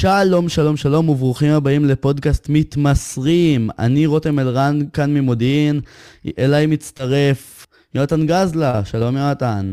[0.00, 3.70] שלום, שלום, שלום, וברוכים הבאים לפודקאסט מתמסרים.
[3.78, 5.80] אני רותם אלרן, כאן ממודיעין,
[6.38, 8.84] אליי מצטרף יונתן גזלה.
[8.84, 9.72] שלום, יונתן.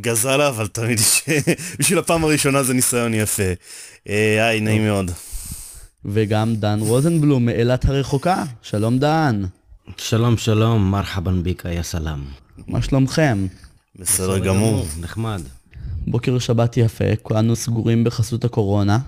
[0.00, 1.22] גזלה, אבל תמיד יש...
[1.78, 3.52] בשביל הפעם הראשונה זה ניסיון יפה.
[4.08, 5.10] אה, היי, נעים מאוד.
[6.04, 8.44] וגם דן רוזנבלום מאילת הרחוקה.
[8.62, 9.42] שלום, דן.
[9.96, 12.20] שלום, שלום, מרחבן ביקה, יא סלאם.
[12.68, 13.46] מה שלומכם?
[13.96, 14.86] בסדר גמור.
[15.00, 15.42] נחמד.
[16.06, 18.98] בוקר שבת יפה, כולנו סגורים בחסות הקורונה,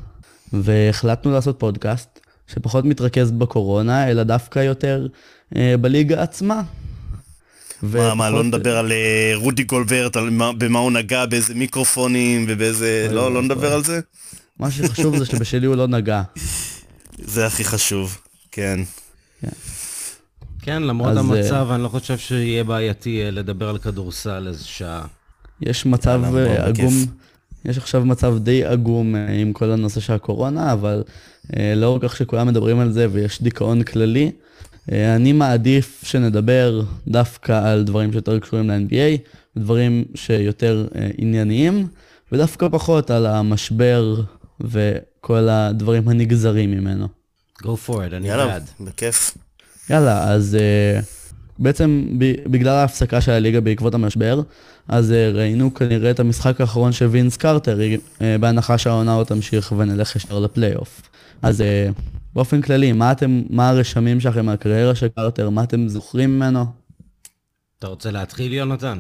[0.63, 2.21] והחלטנו לעשות פודקאסט
[2.53, 5.07] שפחות מתרכז בקורונה, אלא דווקא יותר
[5.57, 6.63] אה, בליגה עצמה.
[7.83, 12.45] מה, מה, לא נדבר על אה, רודי גולברט, על מה- במה הוא נגע, באיזה מיקרופונים
[12.49, 13.09] ובאיזה...
[13.13, 13.73] לא, לא נדבר.
[13.73, 14.01] על זה?
[14.59, 16.23] מה שחשוב זה שבשלי הוא לא נגע.
[17.19, 18.19] זה הכי חשוב,
[18.53, 18.81] כן.
[20.63, 25.07] כן, למרות אז, המצב, אני לא חושב שיהיה בעייתי אה, לדבר על כדורסל איזה שעה.
[25.61, 26.67] יש מצב אה.
[26.67, 26.95] עגום,
[27.65, 31.03] יש עכשיו מצב די עגום אה, עם כל הנושא של הקורונה, אבל
[31.57, 34.33] אה, לאור כך שכולם מדברים על זה ויש דיכאון כללי,
[34.93, 39.19] אה, אני מעדיף שנדבר דווקא על דברים שיותר קשורים ל-NBA,
[39.57, 40.87] דברים שיותר
[41.19, 41.87] ענייניים,
[42.33, 44.21] ודווקא פחות על המשבר
[44.61, 47.09] וכל הדברים הנגזרים ממנו.
[47.63, 48.71] Go for it, אני יאללה, בעד.
[48.81, 49.37] בכיף.
[49.91, 51.05] יאללה, אז uh,
[51.59, 52.05] בעצם
[52.47, 54.41] בגלל ההפסקה של הליגה בעקבות המשבר,
[54.89, 59.73] אז uh, ראינו כנראה את המשחק האחרון של וינס קרטר, uh, בהנחה שהעונה עוד תמשיך
[59.77, 61.03] ונלך ישר לפלייאוף.
[61.43, 61.65] אז uh,
[62.35, 66.65] באופן כללי, מה אתם, מה הרשמים שלכם מהקריירה של קרטר, מה אתם זוכרים ממנו?
[67.79, 68.99] אתה רוצה להתחיל, יונתן?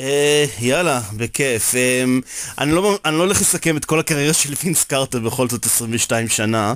[0.00, 1.74] אה, יאללה, בכיף.
[1.74, 2.04] אה,
[2.58, 6.28] אני לא אני לא הולך לסכם את כל הקריירה של וינס קרטר, בכל זאת 22
[6.28, 6.74] שנה,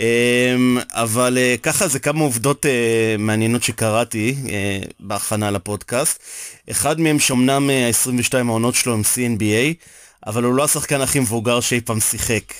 [0.00, 0.54] אה,
[0.90, 6.22] אבל אה, ככה זה כמה עובדות אה, מעניינות שקראתי אה, בהכנה לפודקאסט.
[6.70, 9.84] אחד מהם שאומנם אה, ה-22 העונות שלו הם CNBA,
[10.26, 12.54] אבל הוא לא השחקן הכי מבוגר שאי פעם שיחק.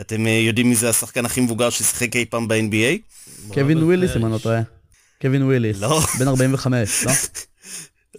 [0.00, 2.98] אתם אה, יודעים מי זה השחקן הכי מבוגר ששיחק אי פעם ב-NBA?
[3.54, 4.60] קווין וויליס, אם אני לא טועה.
[5.22, 5.76] קווין וויליס.
[5.80, 6.00] לא.
[6.18, 7.12] בן 45, לא?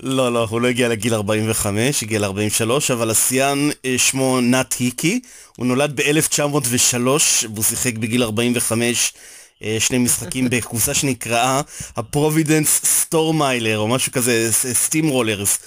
[0.03, 5.19] לא, לא, הוא לא הגיע לגיל 45, הגיע ל-43, אבל השיאן אה, שמו נאט היקי,
[5.57, 6.97] הוא נולד ב-1903,
[7.53, 9.13] והוא שיחק בגיל 45
[9.63, 11.61] אה, שני משחקים בקבוצה שנקראה
[11.97, 15.59] הפרובידנס סטורמיילר, או משהו כזה, סטים רולרס.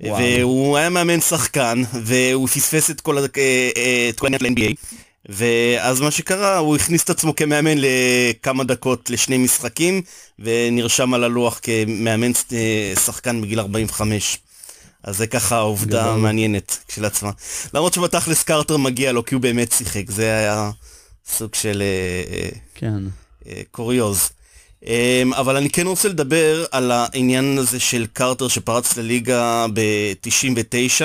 [0.00, 3.24] והוא היה מאמן שחקן, והוא פספס את כל אה,
[3.76, 4.74] אה, העניין של ה-NBA.
[5.26, 10.02] ואז מה שקרה, הוא הכניס את עצמו כמאמן לכמה דקות לשני משחקים,
[10.38, 14.38] ונרשם על הלוח כמאמן אה, שחקן בגיל 45.
[15.02, 16.16] אז זה ככה עובדה.
[16.16, 17.30] מעניינת כשלעצמה.
[17.74, 20.70] למרות שבתכלס קרטר מגיע לו כי הוא באמת שיחק, זה היה
[21.26, 23.02] סוג של אה, אה, כן.
[23.70, 24.30] קוריוז.
[24.86, 31.04] אמ, אבל אני כן רוצה לדבר על העניין הזה של קרטר שפרץ לליגה ב-99.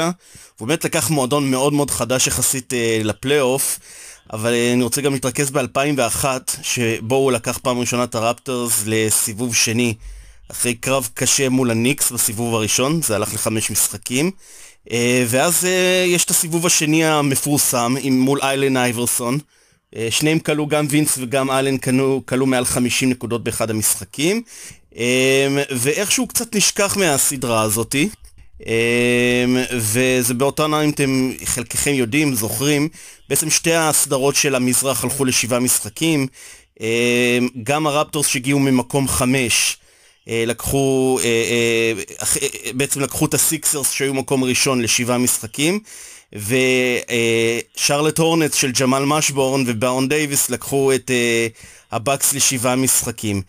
[0.60, 3.80] הוא באמת לקח מועדון מאוד מאוד חדש יחסית אה, לפלייאוף,
[4.34, 6.26] אבל אה, אני רוצה גם להתרכז ב-2001,
[6.62, 9.94] שבו הוא לקח פעם ראשונה את הרפטרס לסיבוב שני,
[10.52, 14.32] אחרי קרב קשה מול הניקס בסיבוב הראשון, זה הלך לחמש משחקים.
[14.92, 15.68] אה, ואז
[16.08, 19.40] יש את הסיבוב השני המפורסם, עם מול איילן אייברסון.
[19.96, 24.42] אה, שניהם כלו, גם וינס וגם אלן כלו, מעל 50 נקודות באחד המשחקים.
[24.98, 28.10] אה, ואיכשהו קצת נשכח מהסדרה הזאתי.
[28.68, 32.90] אה, וזה באותה עונה, אם אתם חלקכם יודעים, זוכרים,
[33.30, 36.28] בעצם שתי הסדרות של המזרח הלכו לשבעה משחקים.
[37.64, 39.78] גם הרפטורס שהגיעו ממקום חמש,
[40.28, 41.20] לקחו,
[42.74, 45.80] בעצם לקחו את הסיקסרס שהיו מקום ראשון לשבעה משחקים.
[46.36, 51.54] ושארלוט הורנטס של ג'מאל מאשבורן ובאון דייוויס לקחו את אה,
[51.92, 53.42] הבאקס לשבעה משחקים.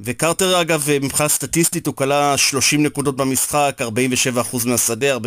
[0.00, 5.20] וקרטר אגב, אה, מבחינה סטטיסטית הוא קלע 30 נקודות במשחק, 47% מהשדה, 42%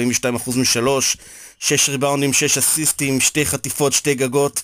[0.58, 1.18] משלוש,
[1.60, 4.64] 6 ריבאונדים, 6 אסיסטים, 2 חטיפות, 2 גגות.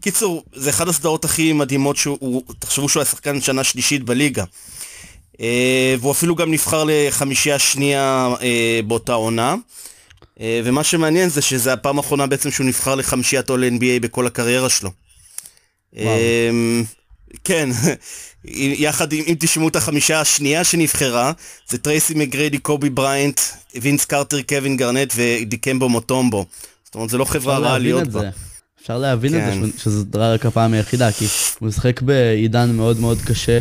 [0.00, 4.44] קיצור, זה אחד הסדרות הכי מדהימות שהוא, הוא- תחשבו שהוא היה שחקן שנה שלישית בליגה.
[5.40, 9.54] אה, והוא אפילו גם נבחר לחמישייה שנייה אה, באותה עונה.
[10.40, 14.68] אה, ומה שמעניין זה שזה הפעם האחרונה בעצם שהוא נבחר לחמישיית all NBA בכל הקריירה
[14.68, 14.90] שלו.
[15.96, 16.84] אמ,
[17.44, 17.68] כן,
[18.84, 21.32] יחד עם, אם תשמעו את החמישייה השנייה שנבחרה,
[21.68, 23.40] זה טרייסי מגריידי, קובי בריינט,
[23.82, 26.46] וינס קרטר, קווין גארנט ודיקמבה מוטומבו.
[26.84, 28.20] זאת אומרת, זה לא חברה רעה להיות את בה.
[28.82, 29.62] אפשר להבין את כן.
[29.62, 31.26] זה ש- שזו רק הפעם היחידה, כי
[31.58, 33.58] הוא משחק בעידן מאוד מאוד קשה,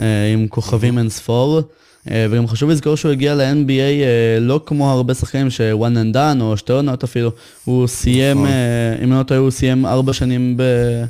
[0.00, 1.62] אה, עם כוכבים אין ספור,
[2.06, 6.56] וגם חשוב לזכור שהוא הגיע ל-NBA אה, לא כמו הרבה שחקנים ש-one and done, או
[6.56, 7.30] שתי עונות אפילו,
[7.64, 8.46] הוא סיים, נכון.
[8.46, 11.04] אה, אם לא טועה, הוא סיים ארבע שנים ב-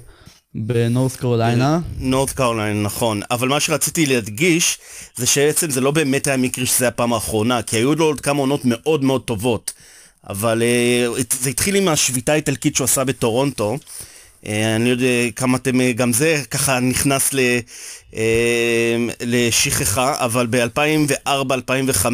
[0.55, 1.79] בנורס קרוליינה.
[1.99, 3.21] נורת קרולין, נכון.
[3.31, 4.79] אבל מה שרציתי להדגיש,
[5.17, 8.41] זה שבעצם זה לא באמת היה מקרי שזה הפעם האחרונה, כי היו לו עוד כמה
[8.41, 9.73] עונות מאוד מאוד טובות.
[10.31, 10.63] אבל
[11.41, 13.77] זה התחיל עם השביתה האיטלקית שהוא עשה בטורונטו, אה,
[14.47, 17.41] אני לא יודע כמה אתם, אה, גם זה ככה נכנס ל,
[19.21, 22.07] לשכחה, אבל ב-2004-2005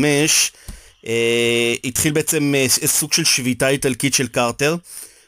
[1.85, 2.55] התחיל בעצם
[2.87, 4.77] סוג של שביתה איטלקית של קרטר,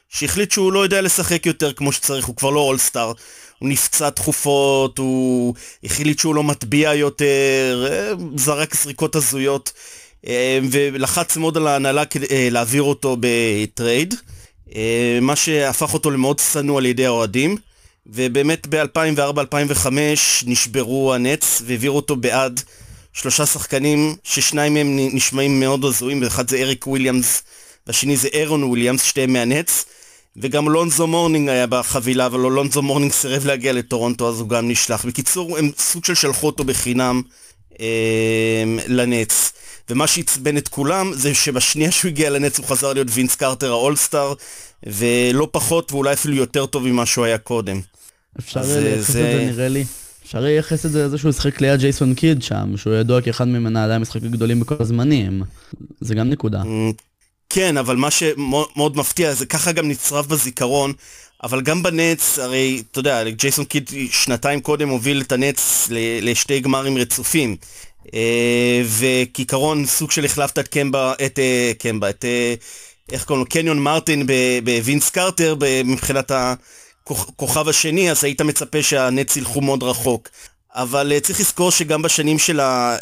[0.08, 3.12] שהחליט שהוא לא יודע לשחק יותר כמו שצריך, הוא כבר לא אולסטאר.
[3.58, 5.54] הוא נפצע תכופות, הוא
[5.84, 7.86] החליט שהוא לא מטביע יותר,
[8.36, 9.72] זרק זריקות הזויות.
[10.26, 14.18] אה, ולחץ מאוד על ההנהלה כדי אה, להעביר אותו בטרייד, אה,
[15.20, 17.56] מה שהפך אותו למאוד שנוא על ידי האוהדים,
[18.06, 19.86] ובאמת ב-2004-2005
[20.46, 22.60] נשברו הנטס והעבירו אותו בעד
[23.12, 27.42] שלושה שחקנים ששניים מהם נשמעים מאוד הזויים, ואחד זה אריק וויליאמס
[27.86, 29.84] והשני זה ארון וויליאמס, שתיהם מהנטס.
[30.36, 35.04] וגם אלונזו מורנינג היה בחבילה, אבל אלונזו מורנינג סירב להגיע לטורונטו אז הוא גם נשלח.
[35.04, 37.22] בקיצור, הם סוג של שלחו אותו בחינם
[37.80, 39.52] אה, לנץ.
[39.90, 44.34] ומה שעצבן את כולם זה שבשנייה שהוא הגיע לנץ הוא חזר להיות וינס קרטר האולסטאר,
[44.86, 47.80] ולא פחות ואולי אפילו יותר טוב ממה שהוא היה קודם.
[48.38, 49.84] אפשר לייחס את זה נראה לי.
[50.24, 53.94] אפשר לייחס את זה לזה שהוא שחק ליד ג'ייסון קיד שם, שהוא ידוע כאחד ממנהלי
[53.94, 55.42] המשחק הגדולים בכל הזמנים.
[56.00, 56.62] זה גם נקודה.
[56.62, 56.66] Mm,
[57.48, 60.92] כן, אבל מה שמאוד מפתיע, זה ככה גם נצרב בזיכרון,
[61.42, 65.88] אבל גם בנץ, הרי, אתה יודע, ג'ייסון קיד שנתיים קודם הוביל את הנץ
[66.22, 67.56] לשתי גמרים רצופים.
[68.14, 72.54] אה, וכעיקרון סוג של החלפת את קמבה, את אה, קמבה, את אה,
[73.12, 74.26] איך קוראים לו, קניון מרטין
[74.64, 75.54] בווינס קרטר
[75.84, 76.32] מבחינת
[77.06, 80.28] הכוכב השני, אז היית מצפה שהנץ ילכו מאוד רחוק.
[80.74, 82.96] אבל צריך לזכור שגם בשנים של, ה,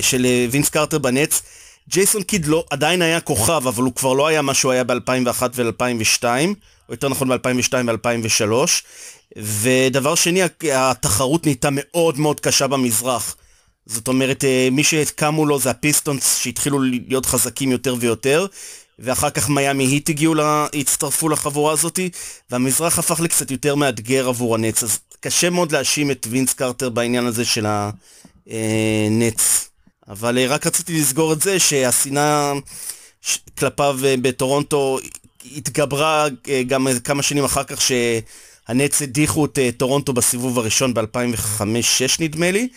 [0.00, 1.42] של וינס קרטר בנץ,
[1.88, 5.42] ג'ייסון קיד לא, עדיין היה כוכב, אבל הוא כבר לא היה מה שהוא היה ב-2001
[5.54, 6.24] ו-2002,
[6.88, 8.52] או יותר נכון ב-2002 ו-2003.
[9.36, 10.42] ודבר שני,
[10.72, 13.36] התחרות נהייתה מאוד מאוד קשה במזרח.
[13.86, 18.46] זאת אומרת, אה, מי שקמו לו זה הפיסטונס שהתחילו להיות חזקים יותר ויותר,
[18.98, 22.10] ואחר כך מיאמי היט הגיעו, לה, הצטרפו לחבורה הזאתי,
[22.50, 27.26] והמזרח הפך לקצת יותר מאתגר עבור הנץ, אז קשה מאוד להאשים את וינס קרטר בעניין
[27.26, 27.66] הזה של
[28.46, 29.68] הנץ.
[30.08, 32.52] אבל אה, רק רציתי לסגור את זה שהשנאה
[33.58, 34.98] כלפיו אה, בטורונטו
[35.56, 36.26] התגברה
[36.66, 42.68] גם כמה שנים אחר כך שהנטס הדיחו את טורונטו בסיבוב הראשון ב-2005-2006 נדמה לי,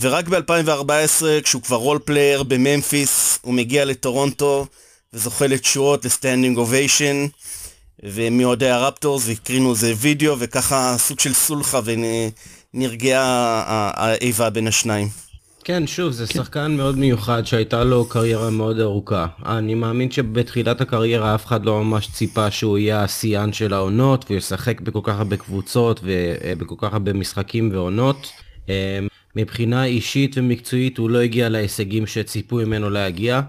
[0.00, 4.66] ורק ב-2014, כשהוא כבר role player בממפיס, הוא מגיע לטורונטו
[5.12, 7.26] וזוכה לתשואות ל standing ovation,
[8.02, 11.80] ומאוהדי הרפטורס, והקרינו איזה וידאו, וככה סוג של סולחה
[12.74, 13.62] ונרגעה
[13.96, 15.08] האיבה בין השניים.
[15.64, 19.26] כן, שוב, זה שחקן מאוד מיוחד שהייתה לו קריירה מאוד ארוכה.
[19.46, 24.38] אני מאמין שבתחילת הקריירה אף אחד לא ממש ציפה שהוא יהיה השיאן של העונות, והוא
[24.38, 28.32] ישחק בכל כך הרבה קבוצות ובכל כך הרבה משחקים ועונות.
[28.68, 28.74] אמ,
[29.36, 33.40] מבחינה אישית ומקצועית הוא לא הגיע להישגים שציפו ממנו להגיע.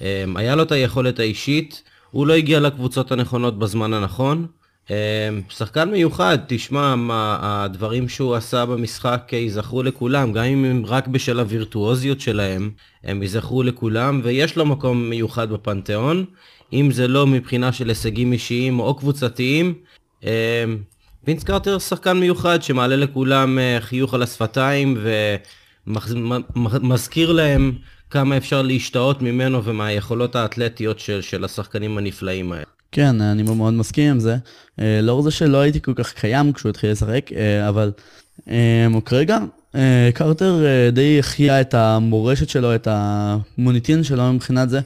[0.00, 4.46] אמ, היה לו את היכולת האישית, הוא לא הגיע לקבוצות הנכונות בזמן הנכון.
[4.90, 4.94] אמ,
[5.48, 11.40] שחקן מיוחד, תשמע, מה, הדברים שהוא עשה במשחק ייזכרו לכולם, גם אם הם רק בשל
[11.40, 12.70] הווירטואוזיות שלהם,
[13.04, 16.24] הם ייזכרו לכולם, ויש לו מקום מיוחד בפנתיאון,
[16.72, 19.74] אם זה לא מבחינה של הישגים אישיים או קבוצתיים.
[21.26, 24.98] וינס קרטר שחקן מיוחד שמעלה לכולם אה, חיוך על השפתיים
[25.86, 27.72] ומזכיר להם
[28.10, 32.64] כמה אפשר להשתאות ממנו ומהיכולות האתלטיות של, של השחקנים הנפלאים האלה.
[32.92, 34.36] כן, אני מאוד מסכים עם זה.
[34.80, 37.92] אה, לאור זה שלא הייתי כל כך קיים כשהוא התחיל לשחק, אה, אבל
[39.04, 39.38] כרגע
[40.14, 44.80] קרטר די החיה את המורשת שלו, את המוניטין שלו מבחינת זה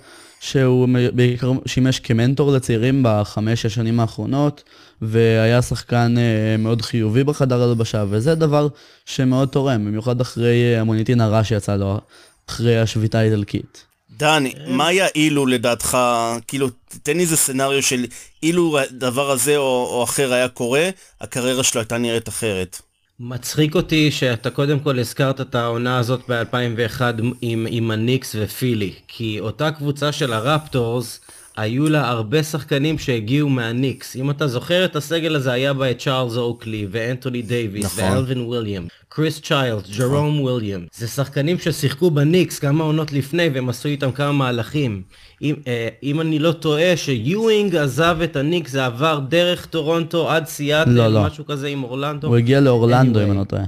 [0.46, 4.62] שהוא בעיקר שימש כמנטור לצעירים בחמש השנים האחרונות,
[5.02, 8.68] והיה שחקן אה, מאוד חיובי בחדר הלבשה, וזה דבר
[9.06, 12.00] שמאוד תורם, במיוחד אחרי המוניטין הרע שיצא לו
[12.48, 13.84] אחרי השביתה האיטלקית.
[14.16, 15.98] דני, מה היה אילו לדעתך,
[16.46, 16.68] כאילו,
[17.02, 18.04] תן לי איזה סצנריו של
[18.42, 22.80] אילו הדבר הזה או, או אחר היה קורה, הקריירה שלו הייתה נראית אחרת.
[23.20, 27.00] מצחיק אותי שאתה קודם כל הזכרת את העונה הזאת ב-2001
[27.40, 31.20] עם, עם הניקס ופילי, כי אותה קבוצה של הרפטורס,
[31.56, 34.16] היו לה הרבה שחקנים שהגיעו מהניקס.
[34.16, 38.04] אם אתה זוכר את הסגל הזה, היה בה את צ'ארלס אוקלי, ואנטוני דייוויס, נכון.
[38.04, 40.86] ואלווין וויליאמס, קריס צ'יילס, ג'רום וויליאמס.
[40.94, 45.02] זה שחקנים ששיחקו בניקס כמה עונות לפני, והם עשו איתם כמה מהלכים.
[45.42, 50.46] אם, אה, אם אני לא טועה, שיואינג עזב את הניקס, זה עבר דרך טורונטו עד
[50.46, 51.22] סיאטל, לא, לא.
[51.22, 52.28] משהו כזה עם אורלנדו.
[52.28, 53.22] הוא הגיע לאורלנדו, anyway.
[53.22, 53.64] אם אני לא טועה.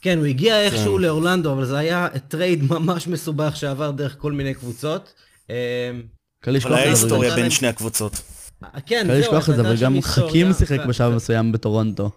[0.00, 1.02] כן, הוא הגיע איכשהו כן.
[1.02, 5.12] לאורלנדו, אבל זה היה טרייד ממש מסובך שעבר דרך כל מיני קבוצות.
[6.48, 8.22] אה, אבל היה היסטוריה בין שני הקבוצות.
[8.86, 12.10] כן, זהו, קל לשכוח את זה, אבל גם חכים שיחק בשלב מסוים בטורונטו.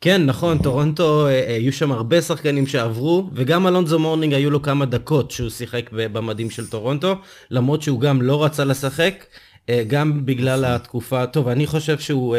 [0.00, 4.62] כן, נכון, טורונטו, אה, אה, היו שם הרבה שחקנים שעברו, וגם אלונזו מורנינג היו לו
[4.62, 7.16] כמה דקות שהוא שיחק במדים של טורונטו,
[7.50, 9.24] למרות שהוא גם לא רצה לשחק,
[9.68, 12.36] אה, גם בגלל התקופה, טוב, אני חושב שהוא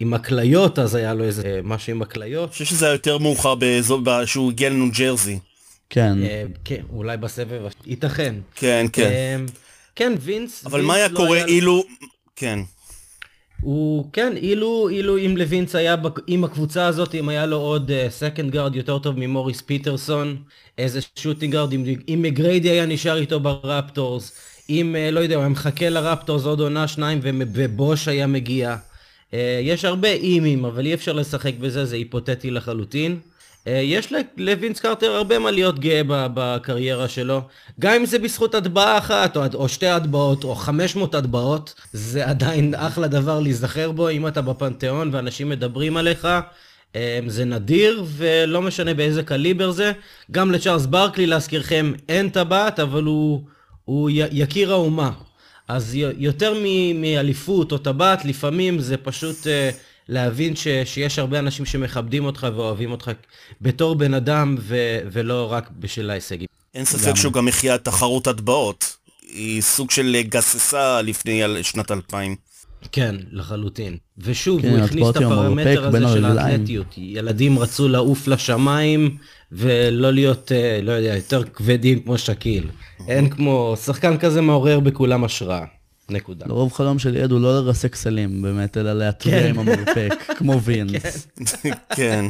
[0.00, 2.48] עם הכליות, אז היה לו איזה אה, משהו עם הכליות.
[2.48, 5.38] אני חושב שזה היה יותר מאוחר באזור, שהוא הגיע לניו ג'רזי.
[5.90, 6.22] כן.
[6.22, 8.34] אה, כן, אולי בסבב, ייתכן.
[8.54, 9.44] כן, כן.
[9.96, 11.84] כן, וינס, אבל וינס מה היה לא קורה אילו...
[12.36, 12.58] כן.
[13.60, 17.90] הוא, כן, אילו, אילו אם לווינס היה בק- עם הקבוצה הזאת, אם היה לו עוד
[18.08, 20.36] second guard יותר טוב ממוריס פיטרסון,
[20.78, 24.32] איזה shooting guard, אם, אם מגריידי היה נשאר איתו ברפטורס,
[24.70, 28.76] אם, אה, לא יודע, הוא היה מחכה לרפטורס עוד עונה שניים ו- ובוש היה מגיע.
[29.34, 33.18] אה, יש הרבה אימים, אבל אי אפשר לשחק בזה, זה היפותטי לחלוטין.
[33.66, 37.40] אה, יש לווינס קרטר הרבה מה להיות גאה בקריירה שלו.
[37.80, 42.74] גם אם זה בזכות הטבעה אחת, או, או שתי הטבעות, או 500 הטבעות, זה עדיין
[42.76, 46.28] אחלה דבר להיזכר בו, אם אתה בפנתיאון ואנשים מדברים עליך.
[46.96, 49.92] אה, זה נדיר, ולא משנה באיזה קליבר זה.
[50.30, 53.40] גם לצ'ארלס ברקלי, להזכירכם, אין טבעת, אבל הוא,
[53.84, 55.10] הוא יקיר האומה.
[55.68, 56.54] אז יותר
[56.94, 59.48] מאליפות או טבעת, לפעמים זה פשוט uh,
[60.08, 63.10] להבין ש- שיש הרבה אנשים שמכבדים אותך ואוהבים אותך
[63.60, 66.46] בתור בן אדם ו- ולא רק בשביל ההישגים.
[66.74, 68.96] אין ספק שהוא גם החיה תחרות הטבעות.
[69.22, 72.36] היא סוג של גססה לפני שנת 2000.
[72.92, 73.96] כן, לחלוטין.
[74.18, 76.24] ושוב, כן, הוא הכניס את הפרמטר הזה של.
[76.24, 76.94] האתלטיות.
[76.96, 79.16] ילדים רצו לעוף לשמיים
[79.52, 82.68] ולא להיות, אה, לא יודע, יותר כבדים כמו שקיל.
[83.08, 85.64] אין כמו, שחקן כזה מעורר בכולם השראה.
[86.10, 86.46] נקודה.
[86.48, 89.48] לרוב חלום של ילד הוא לא לרסק סלים באמת, אלא להטביע כן.
[89.48, 91.26] עם המרפק, כמו וינס.
[91.96, 92.24] כן.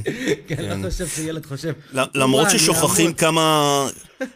[0.49, 1.73] כן, לא חושב שילד חושב.
[2.15, 3.19] למרות "וואי, אני ששוכחים אעמוד".
[3.19, 3.87] כמה...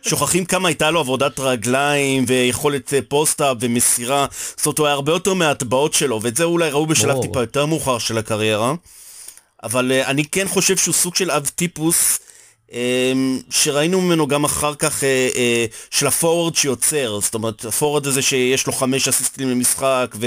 [0.02, 4.26] שוכחים כמה הייתה לו עבודת רגליים ויכולת אה, פוסט-אפ ומסירה.
[4.56, 7.22] זאת אומרת, הוא היה הרבה יותר מהטבעות שלו, ואת זה אולי ראו בשלב.
[7.22, 8.74] טיפה יותר מאוחר של הקריירה.
[9.62, 12.18] אבל אה, אני כן חושב שהוא סוג של אב טיפוס,
[13.50, 18.66] שראינו ממנו גם אחר כך אה, אה, של הפורוורד שיוצר, זאת אומרת, הפורוורד הזה שיש
[18.66, 20.26] לו חמש אסיסטים למשחק, ו...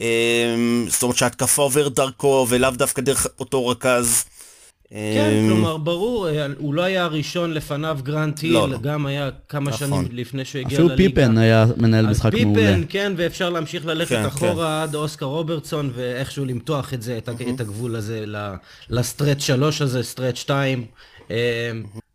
[0.00, 0.54] אה,
[0.88, 4.24] זאת אומרת שההתקפה עוברת דרכו, ולאו דווקא דרך אותו רכז.
[4.90, 8.78] כן, אה, כלומר, ברור, אה, הוא לא היה הראשון לפניו גרנט היל, לא, לא.
[8.78, 9.88] גם היה כמה נכון.
[9.88, 11.08] שנים לפני שהוא הגיע אפילו לליגה.
[11.10, 12.76] פיפן היה מנהל משחק פיפן, מעולה.
[12.88, 17.32] כן, ואפשר להמשיך ללכת כן, אחורה עד אוסקר רוברטסון, ואיכשהו למתוח את זה, את, ה-
[17.54, 18.54] את הגבול הזה ל-
[18.90, 20.86] ל stretch 3 הזה, stretch 2.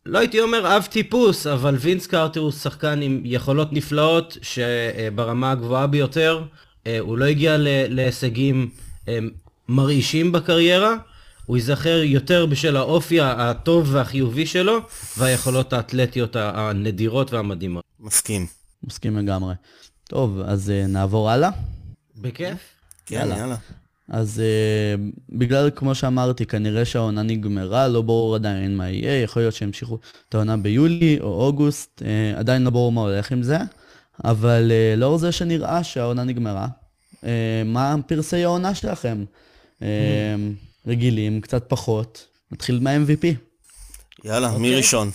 [0.06, 5.88] לא הייתי אומר אב טיפוס, אבל וינס קארטר הוא שחקן עם יכולות נפלאות, שברמה הגבוהה
[5.88, 6.44] ביותר,
[6.88, 7.56] אה, הוא לא הגיע
[7.90, 8.70] להישגים
[9.08, 9.20] אה,
[9.70, 10.96] מרעישים בקריירה,
[11.46, 14.80] הוא ייזכר יותר בשל האופי הטוב והחיובי שלו,
[15.18, 17.84] והיכולות האתלטיות הנדירות והמדהימות.
[18.00, 18.48] מסכים.
[18.84, 19.54] מסכים לגמרי.
[20.04, 21.50] טוב, אז אה, נעבור הלאה.
[22.16, 22.58] בכיף.
[23.06, 23.38] כן, יאללה.
[23.38, 23.56] יאללה.
[24.10, 29.54] אז uh, בגלל, כמו שאמרתי, כנראה שהעונה נגמרה, לא ברור עדיין מה יהיה, יכול להיות
[29.54, 33.58] שימשיכו את העונה ביולי או אוגוסט, uh, עדיין לא ברור מה הולך עם זה,
[34.24, 36.68] אבל uh, לאור זה שנראה שהעונה נגמרה,
[37.14, 37.26] uh,
[37.66, 39.26] מה פרסי העונה שלכם?
[39.80, 39.84] Uh,
[40.88, 43.28] רגילים, קצת פחות, נתחיל מה-MVP.
[44.24, 44.76] יאללה, מי אוקיי.
[44.76, 45.12] ראשון?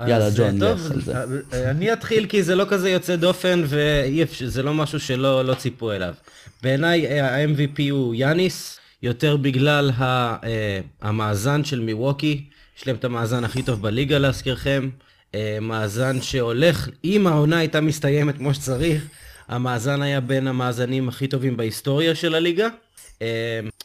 [0.00, 1.70] יאללה, אז, ג'ון, לך על זה.
[1.70, 6.14] אני אתחיל כי זה לא כזה יוצא דופן וזה לא משהו שלא לא ציפו אליו.
[6.62, 12.44] בעיניי אה, ה-MVP הוא יאניס, יותר בגלל ה- אה, המאזן של מיווקי,
[12.78, 14.88] יש להם את המאזן הכי טוב בליגה להזכירכם,
[15.34, 19.06] אה, מאזן שהולך, אם העונה הייתה מסתיימת כמו שצריך,
[19.48, 22.68] המאזן היה בין המאזנים הכי טובים בהיסטוריה של הליגה.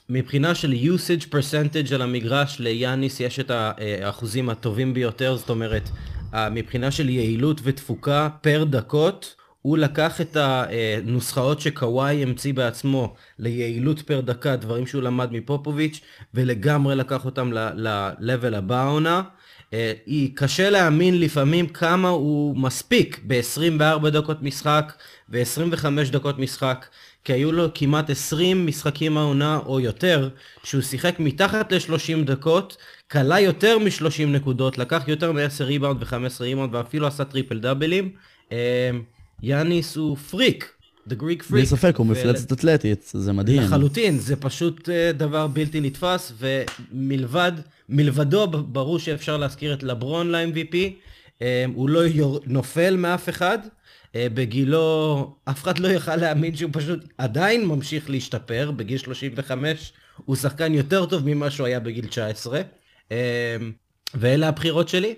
[0.10, 5.90] מבחינה של usage percentage על המגרש, ליאניס יש את האחוזים הטובים ביותר, זאת אומרת,
[6.52, 14.22] מבחינה של יעילות ותפוקה פר דקות, הוא לקח את הנוסחאות שקוואי המציא בעצמו ליעילות פר
[14.22, 16.02] דקה, דברים שהוא למד מפופוביץ',
[16.34, 19.22] ולגמרי לקח אותם ל-level הבא העונה.
[19.74, 19.94] אה,
[20.36, 24.94] קשה להאמין לפעמים כמה הוא מספיק ב-24 דקות משחק
[25.30, 26.86] ו-25 דקות משחק,
[27.24, 30.30] כי היו לו כמעט 20 משחקים העונה או יותר,
[30.64, 32.78] שהוא שיחק מתחת ל-30 דקות,
[33.12, 38.12] קלע יותר מ-30 נקודות, לקח יותר מ-10 ריבאונד ו-15 ריבאונד ואפילו עשה טריפל דאבלים.
[39.44, 40.72] יאניס הוא פריק,
[41.10, 41.52] The Greek freak.
[41.52, 43.62] בלי ספק, הוא ול- מפלצת אתלטית, זה מדהים.
[43.62, 47.52] לחלוטין, זה פשוט אה, דבר בלתי נתפס, ומלבד,
[47.90, 50.76] מלבדו ברור שאפשר להזכיר את לברון ל-MVP,
[51.42, 53.58] אה, הוא לא יור, נופל מאף אחד,
[54.16, 59.94] אה, בגילו אף אחד לא יכל להאמין שהוא פשוט עדיין ממשיך להשתפר, בגיל 35
[60.26, 62.62] הוא שחקן יותר טוב ממה שהוא היה בגיל 19,
[63.12, 63.18] אה,
[64.14, 65.14] ואלה הבחירות שלי.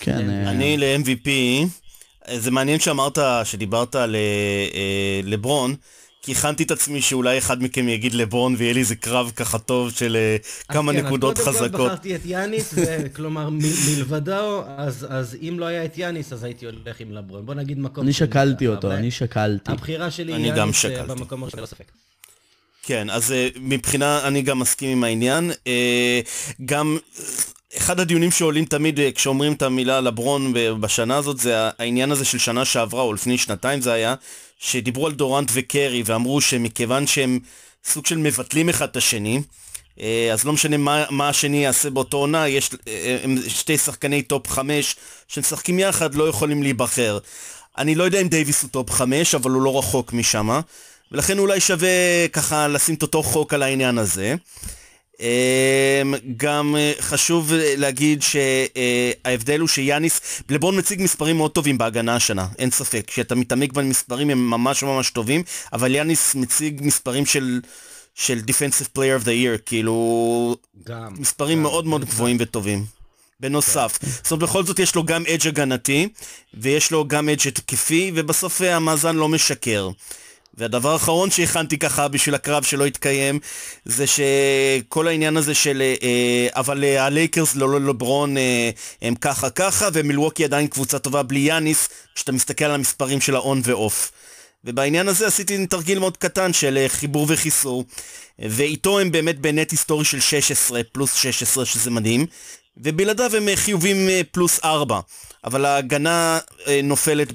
[0.00, 1.28] כן, אני ל-MVP,
[2.36, 4.20] זה מעניין שאמרת, שדיברת על אה,
[4.74, 5.74] אה, לברון,
[6.22, 9.90] כי הכנתי את עצמי שאולי אחד מכם יגיד לברון ויהיה לי איזה קרב ככה טוב
[9.90, 10.36] של אה,
[10.68, 11.86] כמה אז כן, נקודות אז קודם כל חזקות.
[11.86, 13.58] בחרתי את יאניס, ו- כלומר מ-
[13.96, 17.46] מלבדו, אז, אז אם לא היה את יאניס, אז הייתי הולך עם לברון.
[17.46, 18.04] בוא נגיד מקום...
[18.04, 19.72] אני שקלתי אותו, אני שקלתי.
[19.72, 21.10] הבחירה שלי אני היא גם יאניס.
[21.10, 21.84] במקום הראשון, ללא ספק.
[22.82, 25.50] כן, אז מבחינה, אני גם מסכים עם העניין.
[26.64, 26.98] גם
[27.76, 32.64] אחד הדיונים שעולים תמיד כשאומרים את המילה לברון בשנה הזאת זה העניין הזה של שנה
[32.64, 34.14] שעברה, או לפני שנתיים זה היה,
[34.58, 37.38] שדיברו על דורנט וקרי ואמרו שמכיוון שהם
[37.84, 39.40] סוג של מבטלים אחד את השני,
[40.32, 42.70] אז לא משנה מה, מה השני יעשה באותו עונה, יש
[43.22, 44.96] הם שתי שחקני טופ חמש
[45.28, 47.18] שמשחקים יחד, לא יכולים להיבחר.
[47.78, 50.60] אני לא יודע אם דייוויס הוא טופ חמש, אבל הוא לא רחוק משם.
[51.12, 54.34] ולכן אולי שווה ככה לשים את אותו חוק על העניין הזה.
[55.20, 62.46] אמ, גם אה, חשוב להגיד שההבדל הוא שיאניס, לברון מציג מספרים מאוד טובים בהגנה השנה,
[62.58, 63.04] אין ספק.
[63.06, 65.42] כשאתה מתעמק במספרים הם ממש ממש טובים,
[65.72, 67.60] אבל יאניס מציג מספרים של,
[68.14, 70.56] של Defensive Player of the Year, כאילו...
[70.84, 71.14] גם.
[71.18, 72.84] מספרים גם, מאוד מאוד גבוהים וטובים.
[73.40, 73.98] בנוסף.
[74.00, 74.06] כן.
[74.06, 76.08] זאת אומרת, בכל זאת יש לו גם אדג' הגנתי,
[76.54, 79.90] ויש לו גם אדג' התקפי, ובסוף המאזן לא משקר.
[80.58, 83.38] והדבר האחרון שהכנתי ככה בשביל הקרב שלא התקיים,
[83.84, 88.70] זה שכל העניין הזה של אה, אבל אה, הלייקרס לא לברון אה,
[89.02, 93.60] הם ככה ככה, ומילווקי עדיין קבוצה טובה בלי יאניס, כשאתה מסתכל על המספרים של האון
[93.64, 94.12] ואוף.
[94.64, 97.84] ובעניין הזה עשיתי תרגיל מאוד קטן של אה, חיבור וחיסור,
[98.38, 102.26] ואיתו הם באמת בנט היסטורי של 16 פלוס 16 שזה מדהים,
[102.76, 105.00] ובלעדיו הם אה, חיובים אה, פלוס 4.
[105.44, 107.32] אבל ההגנה אה, נופלת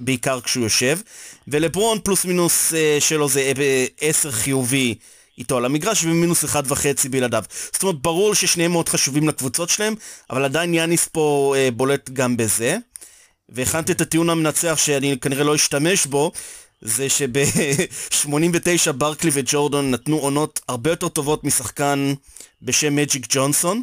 [0.00, 0.98] בעיקר כשהוא יושב,
[1.48, 3.52] ולברון פלוס מינוס שלו זה
[4.00, 4.94] 10 אה, חיובי
[5.38, 7.44] איתו על המגרש ומינוס 1.5 בלעדיו.
[7.72, 9.94] זאת אומרת, ברור ששניהם מאוד חשובים לקבוצות שלהם,
[10.30, 12.76] אבל עדיין יאניס פה בולט גם בזה.
[13.48, 16.32] והכנתי את הטיעון המנצח שאני כנראה לא אשתמש בו,
[16.82, 22.14] זה שב-89 ברקלי וג'ורדון נתנו עונות הרבה יותר טובות משחקן
[22.62, 23.82] בשם מג'יק ג'ונסון.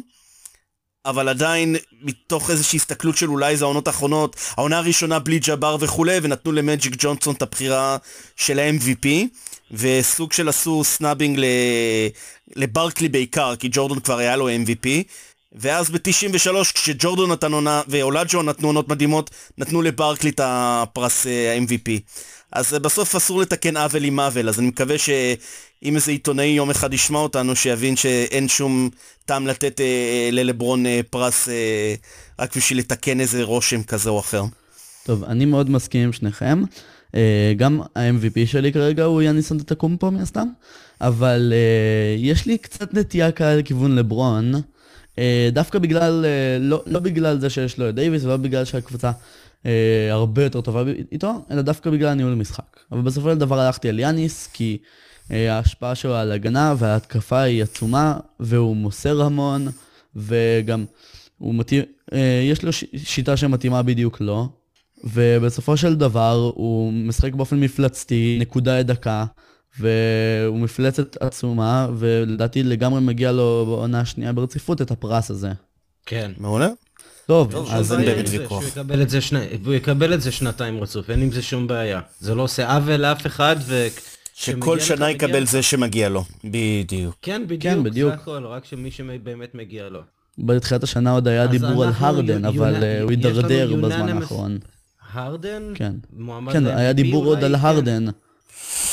[1.06, 6.18] אבל עדיין מתוך איזושהי הסתכלות של אולי זה העונות האחרונות, העונה הראשונה בלי ג'אבר וכולי,
[6.22, 7.96] ונתנו למג'יק ג'ונסון את הבחירה
[8.36, 9.08] של ה-MVP,
[9.70, 11.44] וסוג של עשו snubbing ל...
[12.56, 14.88] לברקלי בעיקר, כי ג'ורדון כבר היה לו MVP,
[15.52, 21.88] ואז ב-93 כשג'ורדון נתן עונה ואולג'ואן נתנו עונות מדהימות, נתנו לברקלי את הפרס ה-MVP.
[21.88, 21.96] אה,
[22.52, 24.96] אז אה, בסוף אסור לתקן עוול עם עוול, אז אני מקווה
[25.82, 28.90] שאם איזה עיתונאי יום אחד ישמע אותנו, שיבין שאין שום
[29.24, 31.94] טעם לתת אה, ללברון אה, פרס אה,
[32.38, 34.42] רק בשביל לתקן איזה רושם כזה או אחר.
[35.04, 36.62] טוב, אני מאוד מסכים עם שניכם.
[37.14, 40.48] אה, גם ה-MVP שלי כרגע הוא יאניס אנטטקומפו מן הסתם,
[41.00, 44.52] אבל אה, יש לי קצת נטייה כאלה לכיוון לברון.
[45.18, 49.10] אה, דווקא בגלל, אה, לא, לא בגלל זה שיש לו את דייוויס, ולא בגלל שהקבוצה
[49.66, 52.80] אה, הרבה יותר טובה איתו, אלא דווקא בגלל הניהול המשחק.
[52.92, 54.88] אבל בסופו של דבר הלכתי על יאניס, כי אה,
[55.30, 59.68] ההשפעה שלו על הגנה וההתקפה היא עצומה, והוא מוסר המון,
[60.16, 60.84] וגם
[61.38, 64.48] הוא מתאים, אה, יש לו שיטה שמתאימה בדיוק לו,
[65.04, 69.24] ובסופו של דבר הוא משחק באופן מפלצתי, נקודה דקה,
[69.78, 75.52] והוא מפלצת עצומה, ולדעתי לגמרי מגיע לו בעונה השנייה ברציפות את הפרס הזה.
[76.06, 76.32] כן.
[76.38, 76.68] מעולה.
[77.26, 78.64] טוב, טוב אז אין באמת ויכוח.
[79.64, 82.00] הוא יקבל את זה שנתיים רצוף, אין עם זה שום בעיה.
[82.20, 83.86] זה לא עושה עוול לאף אחד, ו...
[84.40, 87.14] שכל שנה יקבל זה שמגיע לו, בדיוק.
[87.22, 88.10] כן, בדיוק, כן, בדיוק.
[88.10, 90.00] זה הכל, רק שמי שבאמת מגיע לו.
[90.38, 94.58] בתחילת השנה עוד היה דיבור על הרדן, אבל אה, הוא הידרדר בזמן האחרון.
[95.12, 95.62] הרדן?
[95.74, 95.92] כן.
[96.52, 98.06] כן, היה דיבור עוד על הרדן.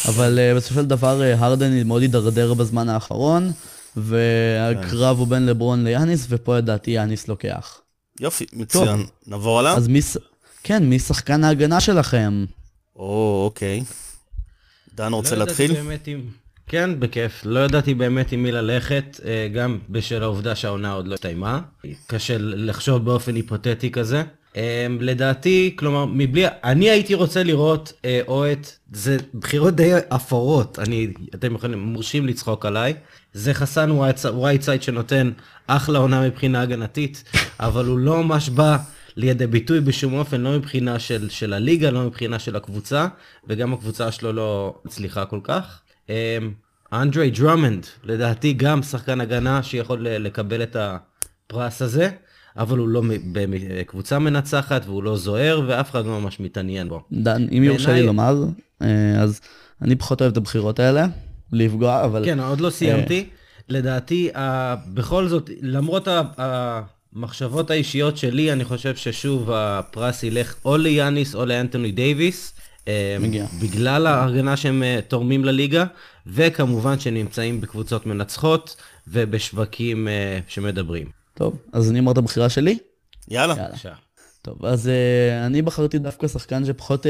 [0.07, 3.51] אבל uh, בסופו של דבר uh, הרדן מאוד הידרדר בזמן האחרון,
[3.97, 7.81] והקרב הוא בין לברון ליאניס, ופה לדעתי יאניס לוקח.
[8.19, 9.05] יופי, מצוין.
[9.27, 9.67] נעבור?
[9.69, 9.99] אז מי...
[10.63, 12.45] כן, מי שחקן ההגנה שלכם?
[12.95, 13.83] או, אוקיי.
[14.95, 15.71] דן רוצה לא להתחיל?
[16.07, 16.21] עם...
[16.67, 17.41] כן, בכיף.
[17.45, 21.61] לא ידעתי באמת עם מי ללכת, אה, גם בשל העובדה שהעונה עוד לא הסתיימה.
[22.07, 24.23] קשה לחשוב באופן היפותטי כזה.
[24.53, 24.57] אמ,
[24.99, 31.07] לדעתי, כלומר, מבלי, אני הייתי רוצה לראות אה, או את, זה בחירות די אפורות, אני,
[31.35, 32.93] אתם יכולים, מורשים לצחוק עליי,
[33.33, 33.91] זה חסן
[34.41, 35.31] וייטסייד שנותן
[35.67, 37.23] אחלה עונה מבחינה הגנתית,
[37.59, 38.77] אבל הוא לא ממש בא
[39.17, 43.07] לידי ביטוי בשום אופן, לא מבחינה של, של הליגה, לא מבחינה של הקבוצה,
[43.47, 45.81] וגם הקבוצה שלו לא מצליחה כל כך.
[46.07, 46.11] Um,
[46.93, 52.09] אנדרי דרומנד, לדעתי גם שחקן הגנה שיכול לקבל את הפרס הזה.
[52.57, 53.01] אבל הוא לא
[53.33, 57.01] בקבוצה מנצחת והוא לא זוהר ואף אחד לא ממש מתעניין בו.
[57.11, 58.43] דן, אם יורשה לי לומר,
[58.81, 59.41] אה, אז
[59.81, 61.05] אני פחות אוהב את הבחירות האלה,
[61.51, 62.25] לפגוע, אבל...
[62.25, 63.29] כן, עוד לא סיימתי.
[63.69, 64.29] לדעתי,
[64.93, 66.07] בכל זאת, למרות
[67.15, 72.53] המחשבות האישיות שלי, אני חושב ששוב הפרס ילך או ליאניס או לאנטוני דייוויס.
[72.87, 73.45] אה, מגיע.
[73.61, 75.85] בגלל ההגנה שהם אה, תורמים לליגה,
[76.27, 78.75] וכמובן שנמצאים בקבוצות מנצחות
[79.07, 80.07] ובשווקים
[80.47, 81.07] שמדברים.
[81.33, 82.77] טוב, אז אני אומר את הבחירה שלי?
[83.27, 83.55] יאללה.
[83.57, 83.95] יאללה.
[84.45, 87.09] טוב, אז uh, אני בחרתי דווקא שחקן שפחות, uh,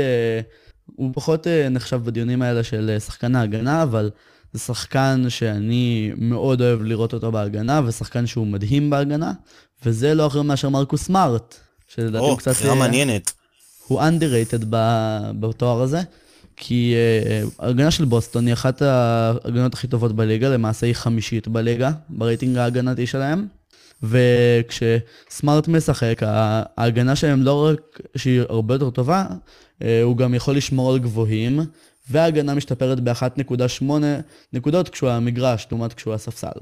[0.85, 4.09] הוא פחות אה, נחשב בדיונים האלה של אה, שחקן ההגנה, אבל
[4.55, 9.31] זה שחקן שאני מאוד אוהב לראות אותו בהגנה, ושחקן שהוא מדהים בהגנה,
[9.85, 11.55] וזה לא אחר מאשר מרקוס סמארט,
[11.87, 12.47] שלדעתי הוא קצת...
[12.47, 13.33] או, בחירה מעניינת.
[13.87, 14.65] הוא underrated
[15.39, 16.01] בתואר הזה,
[16.57, 16.95] כי
[17.59, 23.07] ההגנה של בוסטון היא אחת ההגנות הכי טובות בליגה, למעשה היא חמישית בליגה, ברייטינג ההגנתי
[23.07, 23.47] שלהם.
[24.03, 26.21] וכשסמארט משחק,
[26.77, 29.25] ההגנה שלהם לא רק שהיא הרבה יותר טובה,
[29.83, 31.59] אה, הוא גם יכול לשמור על גבוהים,
[32.09, 33.83] וההגנה משתפרת ב-1.8
[34.53, 36.59] נקודות כשהוא המגרש, לעומת כשהוא הספסל.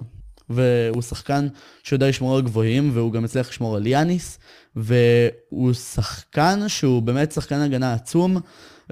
[0.49, 1.47] והוא שחקן
[1.83, 4.39] שיודע לשמור על גבוהים, והוא גם הצליח לשמור על יאניס,
[4.75, 8.37] והוא שחקן שהוא באמת שחקן הגנה עצום,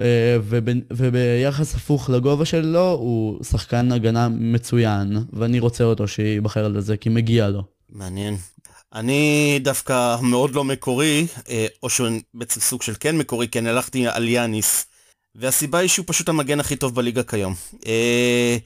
[0.00, 0.36] אה,
[0.90, 7.08] וביחס הפוך לגובה שלו, הוא שחקן הגנה מצוין, ואני רוצה אותו שייבחר על זה, כי
[7.08, 7.62] מגיע לו.
[7.90, 8.36] מעניין.
[8.94, 13.68] אני דווקא מאוד לא מקורי, אה, או שהוא בעצם סוג של כן מקורי, כי אני
[13.68, 14.86] הלכתי על יאניס.
[15.34, 17.54] והסיבה היא שהוא פשוט המגן הכי טוב בליגה כיום.
[17.86, 18.56] אה,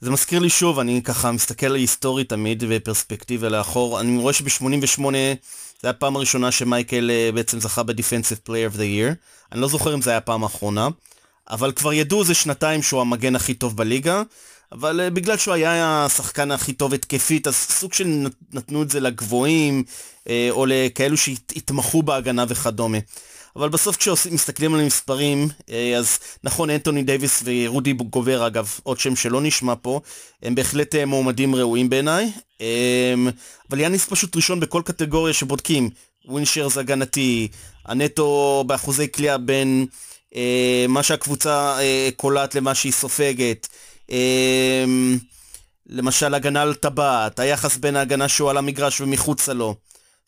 [0.00, 4.00] זה מזכיר לי שוב, אני ככה מסתכל היסטורי תמיד בפרספקטיבה לאחור.
[4.00, 5.08] אני רואה שב-88 זה
[5.82, 9.14] היה הפעם הראשונה שמייקל אה, בעצם זכה ב-Defensive Player of the Year.
[9.52, 10.88] אני לא זוכר אם זה היה הפעם האחרונה,
[11.50, 14.22] אבל כבר ידעו זה שנתיים שהוא המגן הכי טוב בליגה.
[14.72, 19.00] אבל uh, בגלל שהוא היה השחקן הכי טוב התקפית, אז סוג של נתנו את זה
[19.00, 19.84] לגבוהים,
[20.50, 22.98] או לכאלו שהתמחו בהגנה וכדומה.
[23.58, 29.16] אבל בסוף כשמסתכלים על המספרים, uh, אז נכון, אנטוני דייוויס ורודי גובר, אגב, עוד שם
[29.16, 30.00] שלא נשמע פה,
[30.42, 32.32] הם בהחלט uh, מועמדים ראויים בעיניי.
[32.58, 32.60] Um,
[33.70, 35.90] אבל יאניס פשוט ראשון בכל קטגוריה שבודקים.
[36.24, 37.48] ווינשרס הגנתי,
[37.86, 39.86] הנטו באחוזי קליעה בין
[40.32, 40.36] uh,
[40.88, 41.78] מה שהקבוצה
[42.16, 43.68] קולט למה שהיא סופגת.
[44.10, 45.18] אמ,
[45.86, 49.74] למשל הגנה על טבעת, היחס בין ההגנה שהוא על המגרש ומחוצה לו.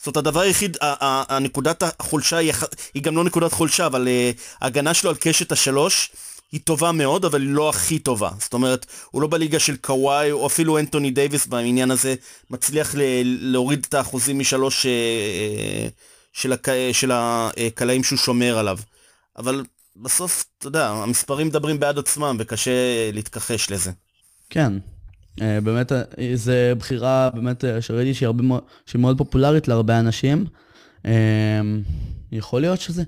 [0.04, 2.52] זאת הדבר היחיד, הנקודת החולשה היא,
[2.94, 6.10] היא גם לא נקודת חולשה, אבל uh, ההגנה שלו על קשת השלוש
[6.52, 8.30] היא טובה מאוד, אבל היא לא הכי טובה.
[8.38, 12.14] זאת אומרת, הוא לא בליגה של קוואי, או אפילו אנטוני דייוויס בעניין הזה,
[12.50, 14.88] מצליח להוריד את האחוזים משלוש uh,
[16.32, 18.78] של, הק- של הקלעים שהוא שומר עליו.
[19.38, 19.64] אבל
[19.96, 22.70] בסוף, אתה יודע, המספרים מדברים בעד עצמם וקשה
[23.12, 23.90] להתכחש לזה.
[24.50, 24.99] כן, אה,
[25.40, 26.02] באמת, אה,
[26.34, 28.42] זו בחירה באמת אה, שראיתי שהיא, הרבה,
[28.86, 30.46] שהיא מאוד פופולרית להרבה אנשים.
[32.32, 33.02] יכול להיות שזה,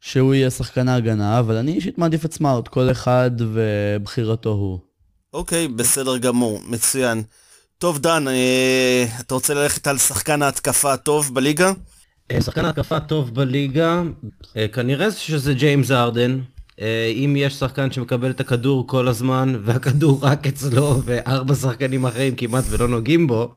[0.00, 4.78] שהוא יהיה שחקן ההגנה, אבל אני אישית מעדיף את סמארט, כל אחד ובחירתו הוא.
[5.32, 7.22] אוקיי, בסדר גמור, מצוין.
[7.78, 8.24] טוב, דן,
[9.20, 11.72] אתה רוצה ללכת על שחקן ההתקפה הטוב בליגה?
[12.30, 14.02] אה, שחקן התקפה טוב בליגה,
[14.56, 16.40] אה, כנראה שזה ג'יימס ארדן.
[16.80, 22.34] אה, אם יש שחקן שמקבל את הכדור כל הזמן, והכדור רק אצלו, וארבע שחקנים אחרים
[22.34, 23.54] כמעט ולא נוגעים בו,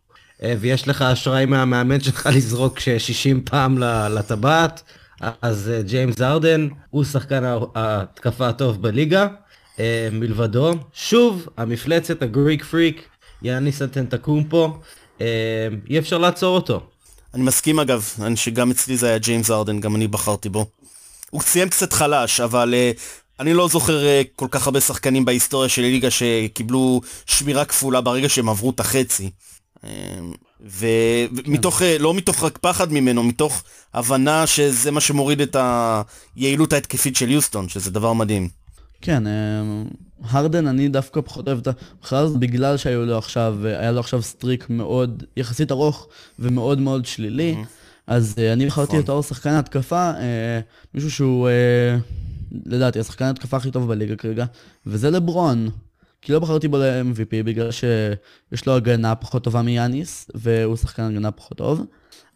[0.60, 3.78] ויש לך אשראי מהמאמן שלך לזרוק 60 פעם
[4.10, 4.84] לטבעת,
[5.42, 7.44] אז ג'יימס ארדן הוא שחקן
[7.76, 9.28] ההתקפה הטוב בליגה.
[10.12, 13.02] מלבדו, שוב, המפלצת, הגריק פריק,
[13.42, 14.78] יאניס אנטנטקומפו,
[15.90, 16.82] אי אפשר לעצור אותו.
[17.34, 20.66] אני מסכים אגב, שגם אצלי זה היה ג'יימס ארדן, גם אני בחרתי בו.
[21.30, 23.00] הוא סיים קצת חלש, אבל uh,
[23.40, 28.30] אני לא זוכר uh, כל כך הרבה שחקנים בהיסטוריה של הליגה שקיבלו שמירה כפולה ברגע
[28.30, 29.30] שהם עברו את החצי.
[29.78, 29.88] Uh,
[30.62, 31.98] ומתוך, כן.
[32.00, 33.64] לא מתוך רק פחד ממנו, מתוך
[33.94, 35.56] הבנה שזה מה שמוריד את
[36.36, 38.50] היעילות ההתקפית של יוסטון, שזה דבר מדהים.
[39.02, 39.24] כן,
[40.24, 41.68] הרדן אני דווקא פחות אוהב את
[42.12, 46.08] הזאת בגלל שהיו לו עכשיו, היה לו עכשיו סטריק מאוד יחסית ארוך
[46.40, 47.56] ומאוד מאוד שלילי.
[47.56, 47.77] Mm-hmm.
[48.08, 49.00] אז uh, אני בחרתי נכון.
[49.00, 50.22] אותו שחקן התקפה, uh,
[50.94, 52.02] מישהו שהוא uh,
[52.66, 54.46] לדעתי השחקן התקפה הכי טוב בליגה כרגע,
[54.86, 55.70] וזה לברון.
[56.22, 61.32] כי לא בחרתי בו ל-MVP בגלל שיש לו הגנה פחות טובה מיאניס, והוא שחקן הגנה
[61.32, 61.86] פחות טוב.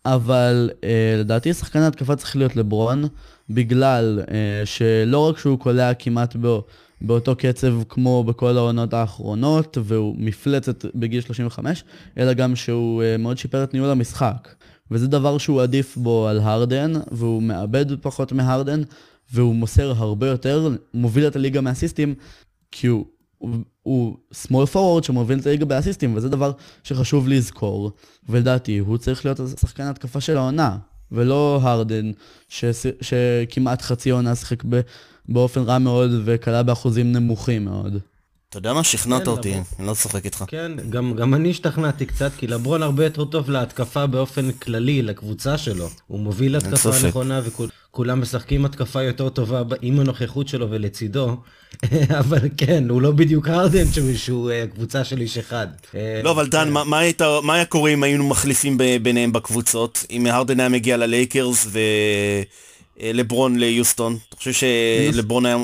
[0.05, 0.86] אבל uh,
[1.19, 3.03] לדעתי שחקן ההתקפה צריך להיות לברון,
[3.49, 4.31] בגלל uh,
[4.65, 6.63] שלא רק שהוא קולע כמעט בו,
[7.01, 11.84] באותו קצב כמו בכל העונות האחרונות, והוא מפלצת בגיל 35,
[12.17, 14.47] אלא גם שהוא uh, מאוד שיפר את ניהול המשחק.
[14.91, 18.82] וזה דבר שהוא עדיף בו על הרדן, והוא מאבד פחות מהרדן,
[19.34, 22.15] והוא מוסר הרבה יותר, מוביל את הליגה מאסיסטים,
[22.71, 23.06] כי הוא
[23.84, 26.51] הוא, small forward שמוביל את הליגה באסיסטים, וזה דבר
[26.84, 27.91] שחשוב לזכור,
[28.30, 30.77] ולדעתי הוא צריך להיות השחקן התקפה של העונה,
[31.12, 32.12] ולא הרדן,
[32.49, 32.65] ש,
[33.01, 34.63] שכמעט חצי עונה שיחק
[35.30, 37.97] באופן רע מאוד וקלה באחוזים נמוכים מאוד.
[38.51, 38.83] אתה יודע מה?
[38.83, 39.63] שכנעת כן, אותי, לבור...
[39.79, 40.43] אני לא צוחק איתך.
[40.47, 45.57] כן, גם, גם אני השתכנעתי קצת, כי לברון הרבה יותר טוב להתקפה באופן כללי, לקבוצה
[45.57, 45.89] שלו.
[46.07, 51.37] הוא מוביל התקפה נכונה וכולם משחקים התקפה יותר טובה עם הנוכחות שלו ולצידו,
[52.19, 53.85] אבל כן, הוא לא בדיוק הרדן
[54.15, 55.67] שהוא אה, קבוצה של איש אחד.
[55.95, 60.05] אה, לא, אבל דן, מה, מה, היית, מה היה קורה אם היינו מחליפים ביניהם בקבוצות?
[60.11, 61.67] אם הרדן היה מגיע ללייקרס
[63.01, 64.17] ולברון ליוסטון?
[64.29, 65.57] אתה חושב שלברון היה...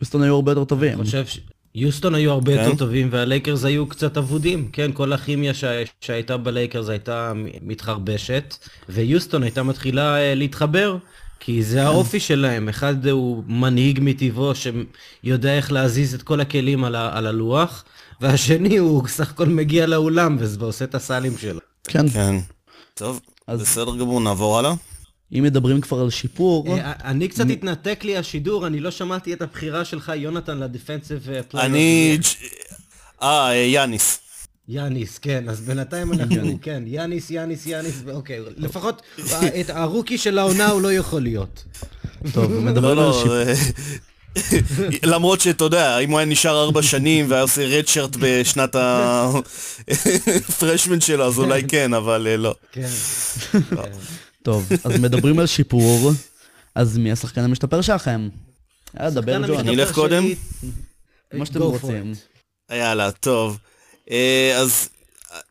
[0.00, 0.98] יוסטון היו הרבה יותר טובים.
[0.98, 1.38] אני חושב ש...
[1.74, 2.76] יוסטון היו הרבה יותר כן.
[2.76, 5.68] טובים והלייקרס היו קצת אבודים, כן, כל הכימיה שה-
[6.00, 7.32] שהייתה בלייקרס הייתה
[7.62, 8.54] מתחרבשת,
[8.88, 10.96] ויוסטון הייתה מתחילה אה, להתחבר,
[11.40, 16.94] כי זה האופי שלהם, אחד הוא מנהיג מטבעו שיודע איך להזיז את כל הכלים על,
[16.94, 17.84] ה- על הלוח,
[18.20, 21.60] והשני הוא סך הכל מגיע לאולם ועושה את הסלים שלו.
[21.84, 22.08] כן.
[22.08, 22.36] כן.
[22.94, 24.74] טוב, אז- בסדר גמור, נעבור הלאה.
[25.32, 29.42] אם מדברים כבר על שיפור, אה, אני קצת התנתק לי השידור, אני לא שמעתי את
[29.42, 31.66] הבחירה שלך, יונתן, ל defensive player.
[31.66, 32.18] אני...
[33.22, 34.18] אה, אה, יאניס.
[34.68, 39.02] יאניס, כן, אז בינתיים אנחנו, כן, יאניס, יאניס, יאניס, אוקיי, לפחות
[39.60, 41.64] את הרוקי של העונה הוא לא יכול להיות.
[42.32, 43.36] טוב, לא, מדברים על לא, שיפור.
[43.36, 43.54] אה,
[45.12, 48.76] למרות שאתה יודע, אם הוא היה נשאר ארבע שנים והיה עושה רדשרט בשנת
[49.88, 52.54] הפרשמן שלו, אז אולי כן, אבל אה, לא.
[52.72, 52.88] כן.
[54.44, 56.12] טוב, אז מדברים על שיפור,
[56.74, 58.28] אז מי השחקן המשתפר שלכם?
[58.96, 60.24] יאללה, דבר ג'ון, אני אלך קודם?
[61.32, 62.12] מה שאתם רוצים.
[62.72, 63.58] יאללה, טוב.
[64.10, 64.88] אה, אז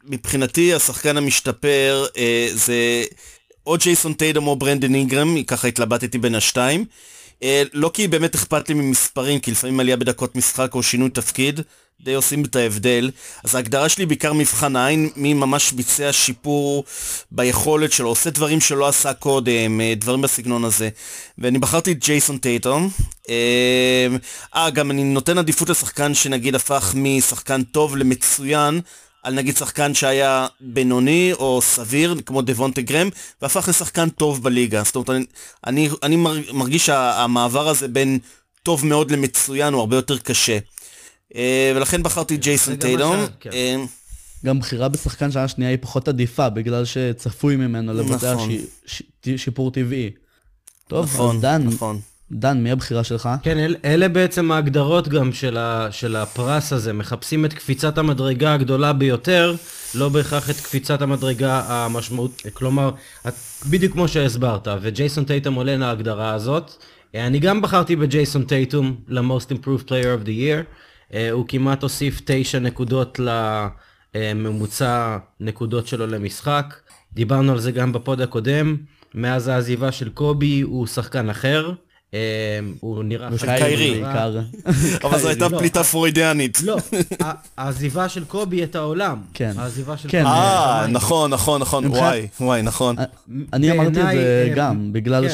[0.04, 3.04] מבחינתי השחקן המשתפר אה, זה
[3.68, 6.86] או ג'ייסון טיידם או ברנדן אינגרם, ככה התלבטתי בין השתיים.
[7.44, 11.60] אה, לא כי באמת אכפת לי ממספרים, כי לפעמים עלייה בדקות משחק או שינוי תפקיד,
[12.04, 13.12] די עושים את ההבדל.
[13.44, 16.84] אז ההגדרה שלי בעיקר מבחן העין, מי ממש ביצע שיפור
[17.32, 20.90] ביכולת שלו, עושה דברים שלא עשה קודם, אה, דברים בסגנון הזה.
[21.38, 22.90] ואני בחרתי את ג'ייסון טייטום.
[23.30, 24.08] אה,
[24.56, 28.82] אה, גם אני נותן עדיפות לשחקן שנגיד הפך משחקן טוב למצוין.
[29.24, 33.10] על נגיד שחקן שהיה בינוני או סביר, כמו דבונטה גרם,
[33.42, 34.84] והפך לשחקן טוב בליגה.
[34.84, 35.26] זאת אומרת, אני,
[35.68, 38.20] אני, אני מר- מרגיש שהמעבר הזה בין
[38.64, 40.58] טוב מאוד למצוין הוא הרבה יותר קשה.
[41.36, 43.16] אה, ולכן בחרתי ג'ייסון גם טיידום.
[43.16, 43.50] מה ש- כן.
[43.54, 43.76] אה,
[44.46, 48.50] גם בחירה בשחקן שנה שנייה היא פחות עדיפה, בגלל שצפוי ממנו לבצע נכון.
[48.86, 50.10] ש- ש- שיפור טבעי.
[50.88, 52.00] טוב, נכון, אז דן, נכון.
[52.32, 53.30] דן, מי הבחירה שלך?
[53.44, 58.54] כן, אל, אלה בעצם ההגדרות גם של, ה, של הפרס הזה, מחפשים את קפיצת המדרגה
[58.54, 59.56] הגדולה ביותר,
[59.96, 62.92] לא בהכרח את קפיצת המדרגה המשמעות, כלומר,
[63.28, 63.34] את,
[63.70, 66.72] בדיוק כמו שהסברת, וג'ייסון טייטום עולה להגדרה הזאת.
[67.16, 70.64] אה, אני גם בחרתי בג'ייסון טייטום ל-most improved player of the year,
[71.32, 73.20] הוא כמעט הוסיף תשע נקודות
[74.16, 76.76] לממוצע נקודות שלו למשחק,
[77.14, 78.76] דיברנו על זה גם בפוד הקודם,
[79.16, 81.74] מאז העזיבה של קובי הוא שחקן אחר.
[82.14, 82.20] אה,
[82.80, 83.30] הוא נראה...
[83.40, 84.02] קיירי.
[84.02, 84.40] בעיקר.
[85.04, 85.58] אבל זו הייתה לא.
[85.58, 86.62] פליטה פרוידיאנית.
[86.64, 86.78] לא,
[87.58, 89.22] העזיבה של קובי את העולם.
[89.34, 89.52] כן.
[89.58, 90.88] העזיבה של כן, קובי אה.
[90.88, 92.96] נכון, נכון, נכון, וואי, וואי, נכון.
[93.54, 95.30] אני אמרתי את זה אה, גם, בגלל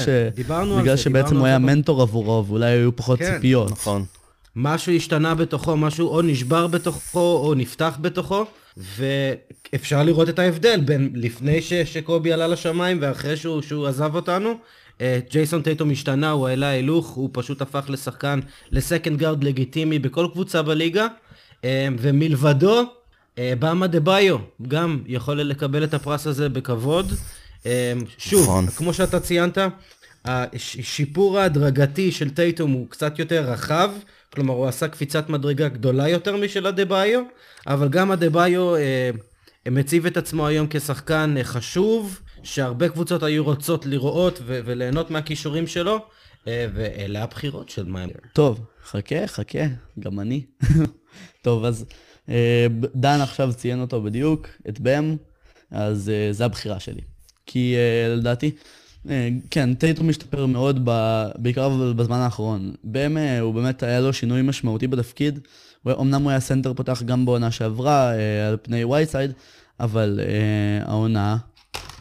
[0.85, 3.33] כן, שבעצם הוא היה מנטור עבורו, ואולי היו פחות כן.
[3.33, 3.71] ציפיות.
[3.71, 4.05] נכון.
[4.55, 8.45] משהו השתנה בתוכו, משהו או נשבר בתוכו או נפתח בתוכו,
[8.77, 14.53] ואפשר לראות את ההבדל בין לפני ש, שקובי עלה לשמיים ואחרי שהוא, שהוא עזב אותנו.
[15.01, 18.39] אה, ג'ייסון טייטום השתנה, הוא העלה הילוך, הוא פשוט הפך לשחקן,
[18.71, 21.07] לסקנד גארד לגיטימי בכל קבוצה בליגה,
[21.65, 22.83] אה, ומלבדו,
[23.37, 27.13] אה, באמה דה ביו, גם יכול לקבל את הפרס הזה בכבוד.
[28.17, 28.67] שוב, נכון.
[28.67, 29.57] כמו שאתה ציינת,
[30.25, 33.91] השיפור ההדרגתי של טייטום הוא קצת יותר רחב,
[34.33, 37.21] כלומר הוא עשה קפיצת מדרגה גדולה יותר משל הדה-ביו,
[37.67, 39.09] אבל גם הדה-ביו אה,
[39.67, 45.67] מציב את עצמו היום כשחקן אה, חשוב, שהרבה קבוצות היו רוצות לראות ו- וליהנות מהכישורים
[45.67, 45.99] שלו,
[46.47, 48.13] אה, ואלה הבחירות של מיינר.
[48.33, 49.65] טוב, חכה, חכה,
[49.99, 50.45] גם אני.
[51.43, 51.85] טוב, אז
[52.29, 55.15] אה, דן עכשיו ציין אותו בדיוק, את בם,
[55.71, 57.01] אז אה, זה הבחירה שלי.
[57.45, 58.78] כי אה, לדעתי, אה,
[59.51, 62.71] כן, טייטום משתפר מאוד, ב, בעיקר בזמן האחרון.
[62.83, 65.39] בם, אה, הוא באמת, היה לו שינוי משמעותי בתפקיד.
[65.87, 69.31] אמנם הוא היה סנטר פותח גם בעונה שעברה, אה, על פני וייטסייד,
[69.79, 71.37] אבל אה, העונה,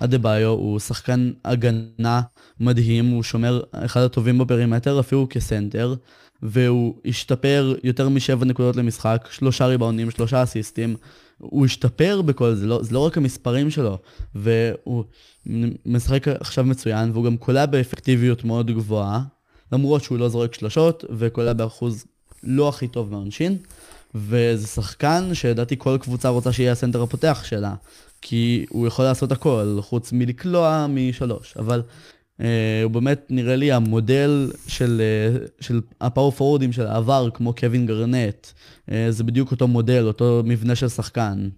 [0.00, 2.20] אדבאיו הוא שחקן הגנה
[2.60, 5.94] מדהים, הוא שומר אחד הטובים בפרימטר, אפילו כסנטר,
[6.42, 10.96] והוא השתפר יותר משבע נקודות למשחק, שלושה ריבאונדים, שלושה אסיסטים.
[11.38, 13.98] הוא השתפר בכל זה, לא, זה לא רק המספרים שלו,
[14.34, 15.04] והוא
[15.86, 19.22] משחק עכשיו מצוין, והוא גם קולע באפקטיביות מאוד גבוהה,
[19.72, 22.04] למרות שהוא לא זורק שלשות, וקולע באחוז
[22.42, 23.56] לא הכי טוב מהעונשין,
[24.14, 27.74] וזה שחקן שלדעתי כל קבוצה רוצה שיהיה הסנטר הפותח שלה,
[28.22, 31.82] כי הוא יכול לעשות הכל, חוץ מלקלוע משלוש, אבל
[32.84, 38.46] הוא באמת נראה לי המודל של, אה, של הפאור פורורדים של העבר, כמו קווין גרנט,
[38.92, 41.48] אה, זה בדיוק אותו מודל, אותו מבנה של שחקן.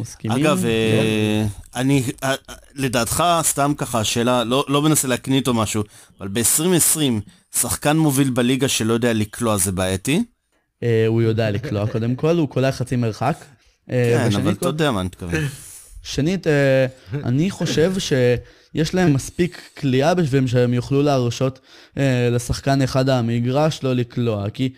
[0.00, 0.38] מסכימים?
[0.38, 0.68] אגב, לא?
[0.68, 5.82] אה, אני, אה, אה, לדעתך, סתם ככה, שאלה, לא לא מנסה להקנית או משהו,
[6.20, 7.00] אבל ב-2020,
[7.56, 10.22] שחקן מוביל בליגה שלא יודע לקלוע זה בעייתי?
[10.82, 13.44] אה, הוא יודע לקלוע קודם כל, הוא קולע חצי מרחק.
[13.90, 15.34] אה, כן, אבל אתה יודע מה אני מתכוון.
[16.02, 16.86] שנית, אה,
[17.24, 17.92] אני חושב
[18.72, 21.60] שיש להם מספיק כליאה בשביל שהם יוכלו להרשות
[21.98, 24.72] אה, לשחקן אחד המגרש לא לקלוע, כי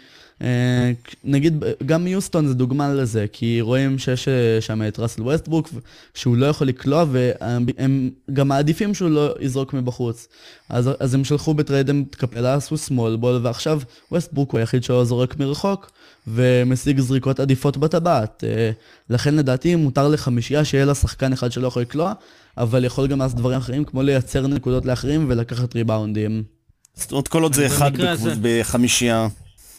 [1.25, 5.69] נגיד, גם יוסטון זה דוגמה לזה, כי רואים שיש אה, שם את ראסל ווסטברוק,
[6.15, 10.29] שהוא לא יכול לקלוע, והם גם מעדיפים שהוא לא יזרוק מבחוץ.
[10.69, 13.81] אז, אז הם שלחו בטריידם את קפלה, עשו שמאל בול, ועכשיו
[14.13, 15.91] ווסטברוק הוא היחיד שלא זורק מרחוק,
[16.27, 18.45] ומשיג זריקות עדיפות בטבעת.
[18.47, 18.71] אה,
[19.11, 22.13] לכן לדעתי מותר לחמישייה שיהיה לה שחקן אחד שלא יכול לקלוע,
[22.59, 26.43] אבל יכול גם לעשות דברים אחרים, כמו לייצר נקודות לאחרים ולקחת ריבאונדים.
[26.95, 27.91] זאת אומרת, כל עוד זה אחד
[28.43, 29.29] בחמישייה.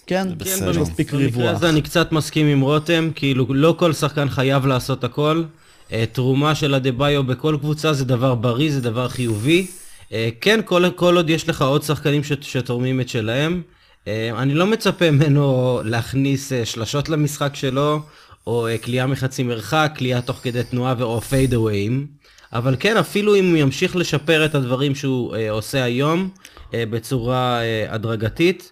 [0.07, 0.71] כן, בסדר.
[0.71, 1.55] יש מספיק במקרה ריווח.
[1.55, 5.43] הזה אני קצת מסכים עם רותם, כאילו לא כל שחקן חייב לעשות הכל.
[5.91, 9.67] אה, תרומה של אדה-ביו בכל קבוצה זה דבר בריא, זה דבר חיובי.
[10.13, 13.61] אה, כן, כל, כל עוד יש לך עוד שחקנים ש, שתורמים את שלהם.
[14.07, 17.99] אה, אני לא מצפה ממנו להכניס שלשות למשחק שלו,
[18.47, 22.07] או אה, קליעה מחצי מרחק, קליעה תוך כדי תנועה ו- או פיידאוויים.
[22.53, 26.29] אבל כן, אפילו אם הוא ימשיך לשפר את הדברים שהוא עושה היום
[26.73, 28.71] בצורה הדרגתית,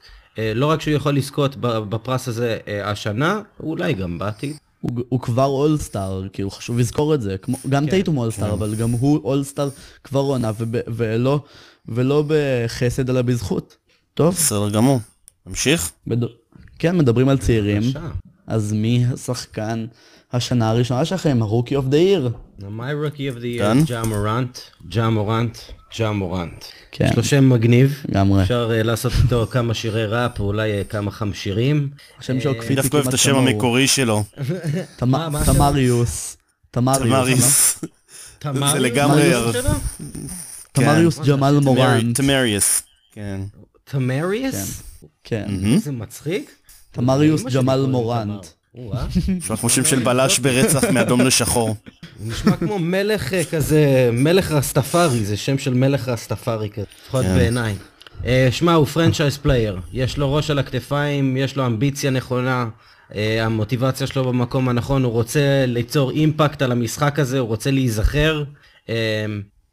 [0.56, 4.58] לא רק שהוא יכול לזכות בפרס הזה אה, השנה, אולי גם בעתיד.
[4.82, 7.38] הוא, הוא כבר אולסטאר, כאילו חשוב לזכור את זה.
[7.38, 9.70] כמו, גם כן, טייטום אולסטאר, אבל גם הוא אולסטאר
[10.04, 11.40] כבר עונה, וב, ולא,
[11.86, 13.78] ולא בחסד אלא בזכות.
[14.14, 15.00] טוב, בסדר גמור.
[15.48, 15.92] נמשיך?
[16.08, 16.18] בד...
[16.80, 17.82] כן, מדברים על צעירים.
[17.82, 18.08] בבקשה.
[18.48, 19.86] אז מי השחקן
[20.34, 22.30] השנה הראשונה שלכם, ה rookie of the year?
[22.60, 23.80] My rookie of the דן?
[23.80, 24.58] year, ג'ה מורנט,
[24.90, 25.58] ג'ה מורנט,
[25.98, 26.66] ג'ה מורנט.
[26.92, 27.06] כן.
[27.06, 28.04] יש לו שם מגניב.
[28.10, 28.44] לגמרי.
[28.44, 31.90] אפשר אה, לעשות איתו כמה שירי ראפ, או אולי אה, כמה חמשירים.
[32.20, 34.24] השם שלו אני קפיצי דווקא אוהב את השם המקורי שלו.
[34.98, 35.48] תמריוס.
[35.48, 36.38] תמריוס.
[36.72, 37.80] תמריס.
[38.40, 38.74] תמריוס?
[38.76, 39.70] לגמרי השם שלו?
[40.72, 41.60] תמריוס זה ג'מאל?
[41.60, 42.18] מורנט.
[42.18, 42.84] תמריוס.
[43.12, 43.42] כן.
[43.84, 44.84] תמריוס?
[45.24, 45.48] כן.
[45.78, 46.52] זה מצחיק.
[46.92, 48.46] תמריוס ג'מאל מורנט.
[49.70, 51.76] שם של בלש ברצח מאדום לשחור.
[52.20, 57.36] נשמע כמו מלך אה, כזה, מלך רסטפארי, זה שם של מלך רסטפארי כזה, לפחות כן.
[57.36, 57.76] בעיניי.
[58.26, 62.68] אה, שמע, הוא franchise player, יש לו ראש על הכתפיים, יש לו אמביציה נכונה,
[63.16, 68.44] אה, המוטיבציה שלו במקום הנכון, הוא רוצה ליצור אימפקט על המשחק הזה, הוא רוצה להיזכר.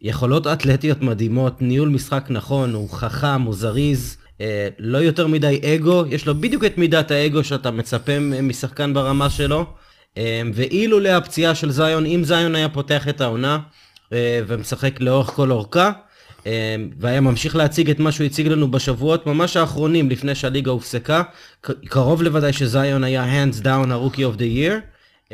[0.02, 6.04] יכולות אתלטיות מדהימות, ניהול משחק נכון, הוא חכם, הוא זריז, אה, לא יותר מדי אגו,
[6.10, 9.66] יש לו בדיוק את מידת האגו שאתה מצפה משחקן ברמה שלו.
[10.18, 13.58] אה, ואילולא הפציעה של זיון, אם זיון היה פותח את העונה
[14.12, 15.90] אה, ומשחק לאורך כל אורכה,
[17.00, 21.22] והיה ממשיך להציג את מה שהוא הציג לנו בשבועות ממש האחרונים לפני שהליגה הופסקה,
[21.84, 24.72] קרוב לוודאי שזיון היה hands down ה rookie of the year.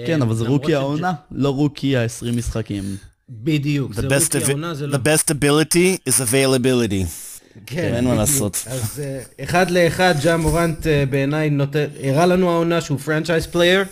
[0.07, 2.85] כן, אבל זה רוקי ש- העונה, לא רוקי ה-20 משחקים.
[3.31, 4.97] בדיוק, זה רוקי העונה, זה לא...
[4.97, 7.05] the best ability is availability.
[7.67, 8.15] כן, אין מה.
[8.15, 8.65] לעשות.
[8.71, 11.51] אז אה, אחד לאחד, ג'ה מורנט אה, בעיניי
[12.05, 13.85] הראה לנו העונה שהוא franchise player.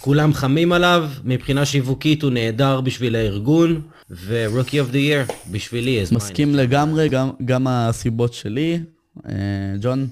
[0.00, 3.80] כולם חמים עליו, מבחינה שיווקית הוא נהדר בשביל הארגון,
[4.26, 6.04] ו rookie of the year בשבילי.
[6.12, 8.78] מסכים לגמרי, גם- גם הסיבות שלי.
[9.28, 9.32] אה,
[9.80, 10.06] ג'ון,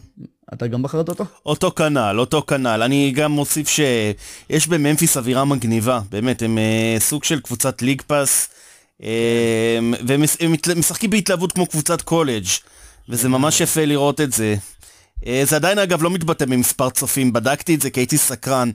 [0.55, 1.25] אתה גם בחרת אותו?
[1.47, 2.83] אותו כנ"ל, אותו כנ"ל.
[2.83, 8.49] אני גם מוסיף שיש בממפיס אווירה מגניבה, באמת, הם אה, סוג של קבוצת League Pass,
[8.49, 8.55] אה,
[9.01, 12.47] והם מש- הם מתל- משחקים בהתלהבות כמו קבוצת קולג',
[13.09, 14.55] וזה ממש יפה לראות את זה.
[15.27, 18.71] אה, זה עדיין אגב לא מתבטא במספר צופים, בדקתי את זה כי הייתי סקרן.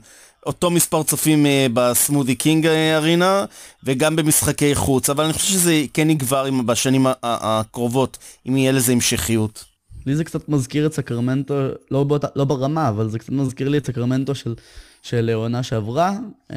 [0.46, 3.44] אותו מספר צופים אה, ב Smoothie King אה, Arena,
[3.84, 9.64] וגם במשחקי חוץ, אבל אני חושב שזה כן יגבר בשנים הקרובות, אם יהיה לזה המשכיות.
[10.06, 11.54] לי זה קצת מזכיר את סקרמנטו,
[11.90, 14.54] לא, באותה, לא ברמה, אבל זה קצת מזכיר לי את סקרמנטו של,
[15.02, 16.12] של העונה שעברה,
[16.52, 16.56] אה,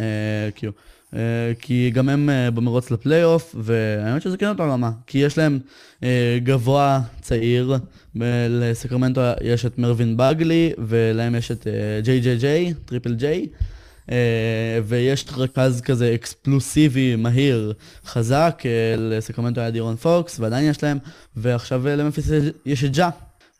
[0.56, 0.72] כאילו,
[1.60, 5.60] כי גם הם אה, במרוץ לפלייאוף, והאמת שזה כן אותה רמה, כי יש להם
[6.04, 7.76] אה, גבוה צעיר,
[8.50, 13.48] לסקרמנטו יש את מרווין בגלי, ולהם יש את אה, JJJ, Triple J.
[14.86, 17.74] ויש רכז כזה אקספלוסיבי, מהיר,
[18.06, 18.64] חזק,
[18.98, 20.98] לסקרמנטו היה דיארון פוקס, ועדיין יש להם,
[21.36, 23.10] ועכשיו לממפיס יש- יש את ג'ה.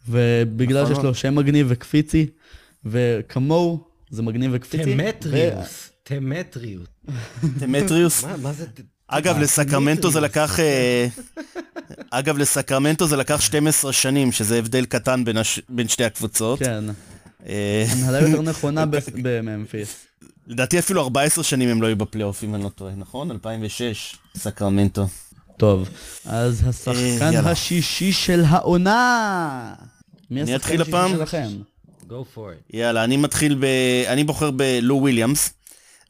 [0.10, 0.96] ובגלל נכון.
[0.96, 2.26] שיש לו שם מגניב וקפיצי,
[2.86, 3.80] וכמוהו,
[4.10, 4.96] זה מגניב וקפיצי.
[4.98, 6.88] טמטריוס, טמטריוס.
[7.44, 8.24] דמטריוס.
[8.42, 8.66] מה זה?
[8.66, 10.20] ט- אגב, לסקרמנטו זה?
[10.20, 10.60] לקח...
[10.60, 11.08] אה,
[12.12, 15.24] אגב, לסקרמנטו זה לקח 12 שנים, שזה הבדל קטן
[15.70, 16.60] בין, שתי הקבוצות.
[16.60, 16.84] כן,
[17.48, 19.96] אה, הנהלה יותר נכונה ב- בממפיס.
[20.48, 23.32] לדעתי אפילו 14 שנים הם לא היו בפלייאוף, אם אני לא טועה, נכון?
[23.32, 25.08] 2006, סקרמנטו.
[25.58, 25.90] טוב,
[26.26, 26.94] אז השחקן
[27.34, 27.52] יאללה.
[27.52, 29.74] השישי של העונה!
[30.32, 31.12] מי אני השחקן אתחיל השישי הפעם?
[31.12, 31.48] שלכם?
[32.10, 32.78] Go for it.
[32.78, 33.66] יאללה, אני מתחיל ב...
[34.08, 35.54] אני בוחר בלו וויליאמס.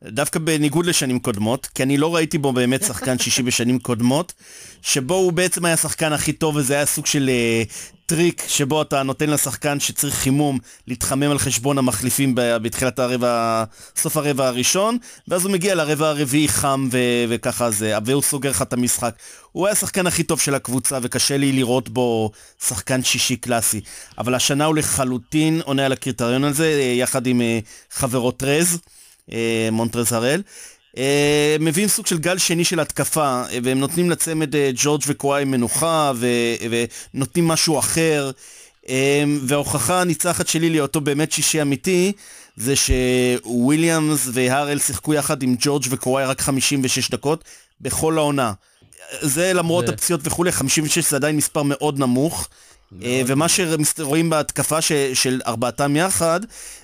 [0.04, 4.34] דווקא בניגוד לשנים קודמות, כי אני לא ראיתי בו באמת שחקן שישי בשנים קודמות,
[4.82, 7.30] שבו הוא בעצם היה השחקן הכי טוב וזה היה סוג של
[7.66, 7.72] אה,
[8.06, 13.64] טריק שבו אתה נותן לשחקן שצריך חימום להתחמם על חשבון המחליפים בתחילת הרבע,
[13.95, 18.62] סוף הרבע הראשון, ואז הוא מגיע לרבע הרביעי חם ו- וככה זה, והוא סוגר לך
[18.62, 19.16] את המשחק.
[19.52, 22.32] הוא היה השחקן הכי טוב של הקבוצה וקשה לי לראות בו
[22.68, 23.82] שחקן שישי קלאסי.
[24.18, 28.80] אבל השנה הוא לחלוטין עונה על הקריטריון הזה, יחד עם אה, חברו טרז.
[29.32, 30.41] אה, מונטרז הארל.
[30.97, 36.11] אה, מביאים סוג של גל שני של התקפה, אה, והם נותנים לצמד ג'ורג' וקוואי מנוחה,
[37.13, 38.32] ונותנים משהו אחר.
[39.43, 42.11] וההוכחה הניצחת שלי להיותו באמת שישי אמיתי,
[42.57, 47.43] זה שוויליאמס והארל שיחקו יחד עם ג'ורג' וקוואי רק 56 דקות
[47.82, 48.53] בכל העונה.
[49.21, 52.47] זה למרות הפציעות וכולי, 56 זה עדיין מספר מאוד נמוך.
[53.04, 56.40] אה, ומה שרואים בהתקפה ש, של ארבעתם יחד,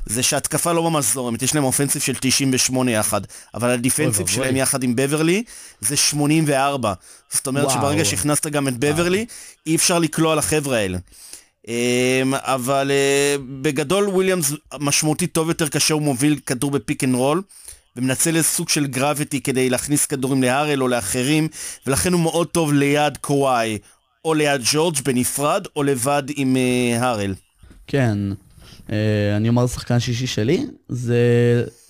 [0.05, 3.21] זה שההתקפה לא ממש זורמת, יש להם אופנסיב של 98 יחד,
[3.53, 5.43] אבל הדיפנסיב שלהם יחד עם בברלי
[5.81, 6.93] זה 84.
[7.31, 7.77] זאת אומרת וואו.
[7.77, 9.25] שברגע שהכנסת גם את בברלי,
[9.67, 10.97] אי אפשר לקלוע לחבר'ה האלה.
[11.67, 17.15] אמ, אבל אה, בגדול וויליאמס משמעותית טוב יותר כאשר הוא מוביל כדור ב pick and
[17.15, 17.41] roll.
[17.95, 21.47] ומנצל איזה סוג של gravity כדי להכניס כדורים להארל או לאחרים,
[21.87, 23.77] ולכן הוא מאוד טוב ליד קוואי
[24.25, 27.33] או ליד ג'ורג' בנפרד, או לבד עם אה, הארל.
[27.87, 28.17] כן,
[28.87, 28.91] אה,
[29.37, 31.17] אני אומר שחקן שישי שלי, זה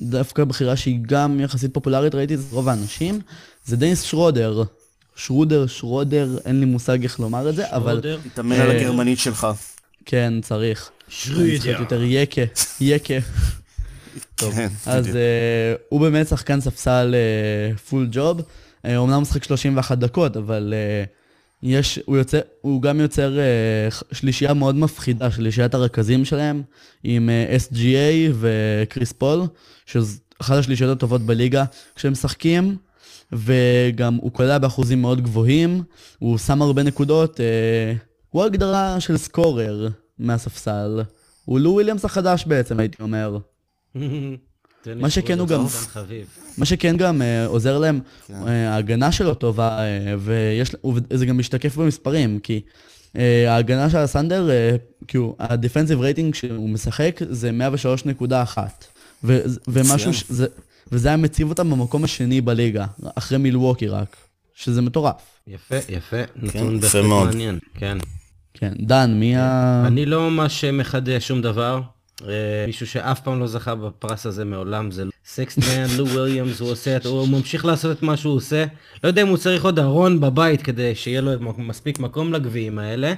[0.02, 3.20] דווקא בחירה שהיא גם יחסית פופולרית, ראיתי את זה רוב האנשים,
[3.66, 4.64] זה דניס שרודר.
[5.16, 7.78] שרודר, שרודר, אין לי מושג איך לומר את זה, שרודר.
[7.78, 7.92] אבל...
[7.94, 8.20] שרודר?
[8.34, 9.48] תתאמן על אה, הגרמנית שלך.
[10.06, 10.90] כן, צריך.
[11.10, 11.80] שרודר.
[11.80, 12.42] יותר יקה,
[12.82, 13.14] יקה.
[14.36, 15.10] טוב, כן, אז uh,
[15.90, 17.16] הוא באמת שחקן ספסל
[17.90, 18.42] פול ג'וב.
[18.96, 21.23] אומנם משחק 31 דקות, אבל uh,
[21.64, 26.62] יש, הוא, יוצא, הוא גם יוצר uh, שלישייה מאוד מפחידה, שלישיית הרכזים שלהם,
[27.04, 29.42] עם אה, אה, SGA וקריס פול,
[29.86, 32.78] שזו אחת השלישיות הטובות בליגה כשהם משחקים,
[33.32, 35.84] וגם הוא קולע באחוזים מאוד גבוהים,
[36.20, 37.44] הוא שם הרבה נקודות, אה,
[38.30, 39.88] הוא הגדרה של scorer
[40.20, 41.02] מהספסל.
[41.46, 43.38] הוא לו וויליאמס החדש בעצם, הייתי אומר.
[44.96, 45.66] מה שכן הוא גם...
[46.58, 48.34] מה שכן גם אה, עוזר להם, כן.
[48.34, 50.30] אה, ההגנה שלו טובה, אה,
[51.10, 52.62] וזה גם משתקף במספרים, כי
[53.14, 57.52] אה, ההגנה של ה Thunder, אה, כאילו, ה defensive rating שהוא משחק זה
[58.32, 58.58] 103.1.
[59.68, 60.24] ומשהו, ש...
[60.30, 60.48] זה,
[60.92, 62.86] וזה היה מציב אותם במקום השני בליגה,
[63.16, 64.16] אחרי מילווקי רק,
[64.54, 65.40] שזה מטורף.
[65.48, 67.98] יפה, יפה, נתון כן, בהחלט מעניין, כן.
[68.54, 69.84] כן, דן, מי ה...
[69.88, 71.82] אני לא ממש מחדש שום דבר.
[72.30, 76.98] אה, מישהו שאף פעם לא זכה בפרס הזה מעולם זה סקסטמן, לו וויליאמס, הוא עושה,
[77.06, 78.66] הוא ממשיך לעשות את מה שהוא עושה.
[79.04, 83.14] לא יודע אם הוא צריך עוד ארון בבית כדי שיהיה לו מספיק מקום לגביעים האלה.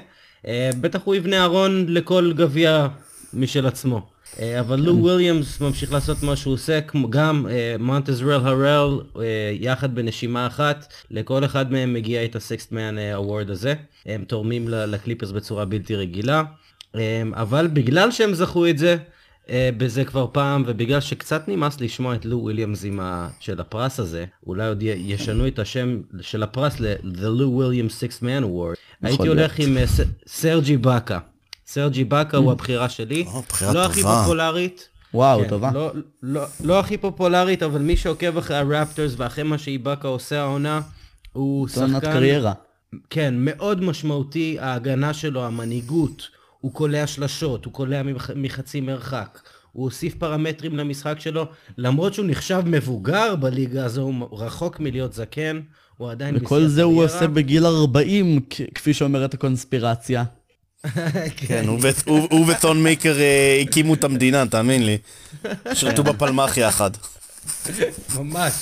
[0.48, 2.88] אה, בטח הוא יבנה ארון לכל גביע
[3.34, 4.02] משל עצמו.
[4.40, 7.48] אה, אבל לו וויליאמס ממשיך לעשות מה שהוא עושה, כמו גם
[7.80, 9.00] מונטרז הארל,
[9.60, 13.74] יחד בנשימה אחת, לכל אחד מהם מגיע את הסקסטמן אוורד הזה.
[14.06, 16.44] הם תורמים לקליפרס בצורה בלתי רגילה.
[16.96, 18.98] אמ, אבל בגלל שהם זכו את זה,
[19.50, 22.86] אה, בזה כבר פעם, ובגלל שקצת נמאס לשמוע את לו וויליאמס
[23.40, 28.44] של הפרס הזה, אולי עוד ישנו את השם של הפרס ל-The Lou Williams Six Man
[28.44, 29.84] Award, הייתי הולך עם אה,
[30.28, 31.20] סרג'י באקה.
[31.68, 32.52] סרג'י באקה הוא mm.
[32.52, 33.26] הבחירה שלי.
[33.74, 34.90] לא הכי פופולרית.
[35.14, 35.72] וואו, כן, טובה.
[35.74, 35.92] לא,
[36.24, 40.82] לא, לא הכי פופולרית, אבל מי שעוקב אחרי הרפטורס ואחרי מה שאיבאקה עושה העונה,
[41.34, 42.00] הוא שחקן...
[42.00, 42.54] קריירה.
[43.10, 46.35] כן, מאוד משמעותי, ההגנה שלו, המנהיגות.
[46.66, 48.02] הוא קולע שלשות, הוא קולע
[48.36, 49.40] מחצי מרחק.
[49.72, 51.46] הוא הוסיף פרמטרים למשחק שלו,
[51.78, 55.62] למרות שהוא נחשב מבוגר בליגה הזו, הוא רחוק מלהיות זקן,
[55.98, 58.40] הוא עדיין וכל זה הוא עושה בגיל 40,
[58.76, 60.24] כפי שאומרת הקונספירציה.
[61.38, 61.66] כן,
[62.06, 64.98] הוא וטון מייקר אה, הקימו את המדינה, תאמין לי.
[65.74, 66.92] שרתו בפלמ"ח יחד.
[68.16, 68.54] ממש.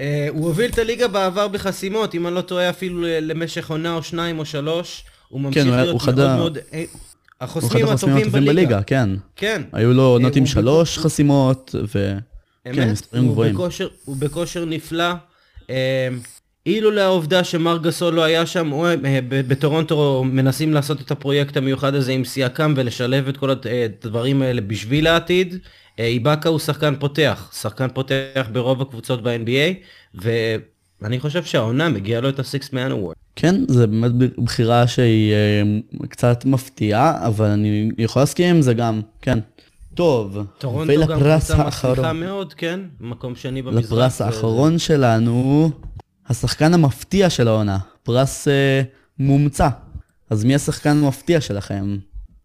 [0.00, 4.02] אה, הוא הוביל את הליגה בעבר בחסימות, אם אני לא טועה אפילו למשך עונה או
[4.02, 5.04] שניים או שלוש.
[5.28, 6.58] הוא ממשיך כן, להיות מאוד מאוד...
[7.42, 8.52] החוסמים הטובים בליגה.
[8.52, 9.10] בליגה, כן.
[9.36, 9.62] כן.
[9.72, 12.14] היו לו עונות עם שלוש חסימות, ו...
[12.64, 13.56] כן, מספרים גבוהים.
[14.04, 15.12] הוא בכושר נפלא.
[15.70, 16.08] אה,
[16.66, 21.94] אילו לעובדה שמר גסול לא היה שם, הוא, אה, בטורונטו מנסים לעשות את הפרויקט המיוחד
[21.94, 25.58] הזה עם סייקם ולשלב את כל הדברים האלה בשביל העתיד.
[25.98, 30.24] אה, איבאקה הוא שחקן פותח, שחקן פותח ברוב הקבוצות ב-NBA,
[31.02, 33.14] ואני חושב שהעונה מגיעה לו את ה-Six Man Award.
[33.36, 34.12] כן, זה באמת
[34.44, 39.38] בחירה שהיא אה, קצת מפתיעה, אבל אני יכול להסכים עם זה גם, כן.
[39.94, 42.80] טוב, טורונטו גם קבוצה מצליחה מאוד, כן?
[43.00, 43.84] מקום שני במזרח.
[43.84, 45.70] לפרס האחרון שלנו,
[46.28, 48.82] השחקן המפתיע של העונה, פרס אה,
[49.18, 49.68] מומצא.
[50.30, 51.96] אז מי השחקן המפתיע שלכם?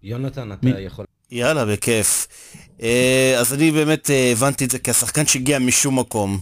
[0.04, 0.72] יונתן, אתה מי...
[0.80, 1.06] יכול...
[1.32, 2.28] יאללה, בכיף.
[2.82, 6.40] אה, אז אני באמת אה, הבנתי את זה כשחקן שהגיע משום מקום.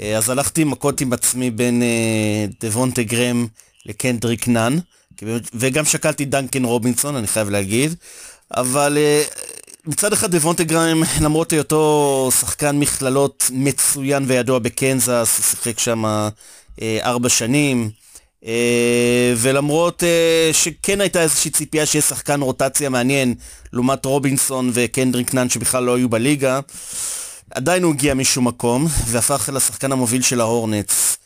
[0.00, 1.82] אה, אז הלכתי מכות עם עצמי בין
[2.60, 3.46] דבונטה גרם
[3.86, 4.78] לקנדריק נאן,
[5.54, 7.94] וגם שקלתי דנקן רובינסון, אני חייב להגיד.
[8.56, 8.98] אבל
[9.86, 16.04] מצד אחד דבונטה גרם, למרות היותו שחקן מכללות מצוין וידוע בקנזס, הוא שיחק שם
[16.80, 17.90] ארבע שנים.
[19.36, 20.02] ולמרות
[20.52, 23.34] שכן הייתה איזושהי ציפייה שיהיה שחקן רוטציה מעניין
[23.72, 26.60] לעומת רובינסון וקנדריק נאן שבכלל לא היו בליגה,
[27.54, 31.16] עדיין הוא הגיע משום מקום והפך לשחקן המוביל של ההורנטס.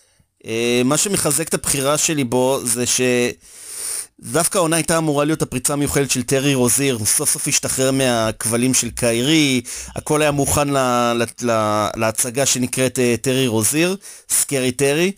[0.42, 0.48] אה,
[0.84, 6.22] מה שמחזק את הבחירה שלי בו זה שדווקא העונה הייתה אמורה להיות הפריצה המיוחדת של
[6.22, 9.62] טרי רוזיר, הוא סוף סוף השתחרר מהכבלים של קיירי,
[9.96, 13.96] הכל היה מוכן לה, לה, לה, להצגה שנקראת אה, טרי רוזיר,
[14.30, 15.12] Scary Terry.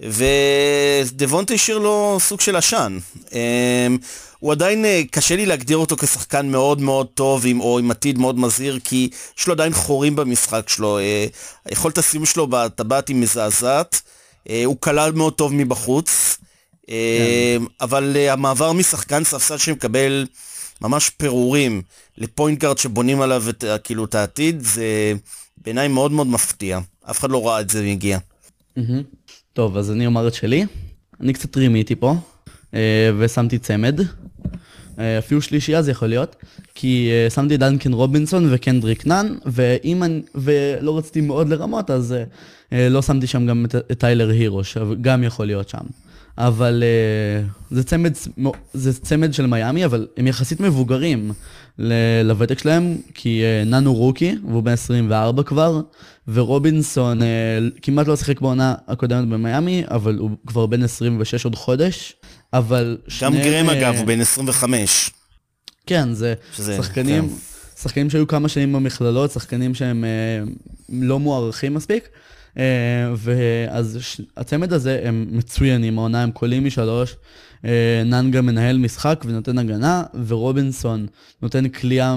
[0.00, 2.98] ודבונטה השאיר לו סוג של עשן.
[4.38, 8.18] הוא עדיין, אה, קשה לי להגדיר אותו כשחקן מאוד מאוד טוב עם, או עם עתיד
[8.18, 9.08] מאוד מזהיר, כי
[9.38, 10.98] יש לו עדיין חורים במשחק שלו.
[10.98, 11.26] אה,
[11.64, 14.02] היכולת הסיום שלו בטבעת היא מזעזעת.
[14.48, 16.38] אה, הוא כלל מאוד טוב מבחוץ.
[16.86, 16.94] כן.
[17.80, 20.26] אבל המעבר משחקן ספסל שמקבל
[20.80, 21.82] ממש פירורים
[22.18, 25.12] לפוינט גארד שבונים עליו את, כאילו, את העתיד, זה
[25.56, 26.78] בעיניי מאוד מאוד מפתיע.
[27.10, 28.18] אף אחד לא ראה את זה מגיע.
[28.78, 28.82] Mm-hmm.
[29.52, 30.64] טוב, אז אני אומר את שלי.
[31.20, 32.18] אני קצת רימיתי פה, אה,
[33.18, 34.00] ושמתי צמד.
[34.98, 36.36] אה, אפילו שלישייה זה יכול להיות,
[36.74, 42.14] כי אה, שמתי דנקן רובינסון וקנדריק נאן, ואם אני, ולא רציתי מאוד לרמות, אז
[42.72, 45.84] לא שמתי שם גם את, טיילר הירו, שגם יכול להיות שם.
[46.38, 46.82] אבל
[47.70, 48.12] זה צמד,
[48.72, 51.32] זה צמד של מיאמי, אבל הם יחסית מבוגרים
[52.24, 55.80] לוותק שלהם, כי נאן הוא רוקי, והוא בן 24 כבר,
[56.28, 62.14] ורובינסון אה, כמעט לא שיחק בעונה הקודמת במיאמי, אבל הוא כבר בן 26 עוד חודש,
[62.52, 63.28] אבל שני...
[63.28, 65.10] גם גרם אגב, הוא בן 25.
[65.86, 67.34] כן, זה שזה, שחקנים, כן.
[67.82, 70.52] שחקנים שהיו כמה שנים במכללות, שחקנים שהם אה,
[70.88, 72.08] לא מוערכים מספיק.
[72.54, 72.60] Uh,
[73.16, 74.20] ואז ש...
[74.36, 77.16] הצמד הזה הם מצוינים, העונה הם קולים משלוש.
[77.62, 77.66] Uh,
[78.04, 81.06] נאן מנהל משחק ונותן הגנה, ורובינסון
[81.42, 82.16] נותן כליאה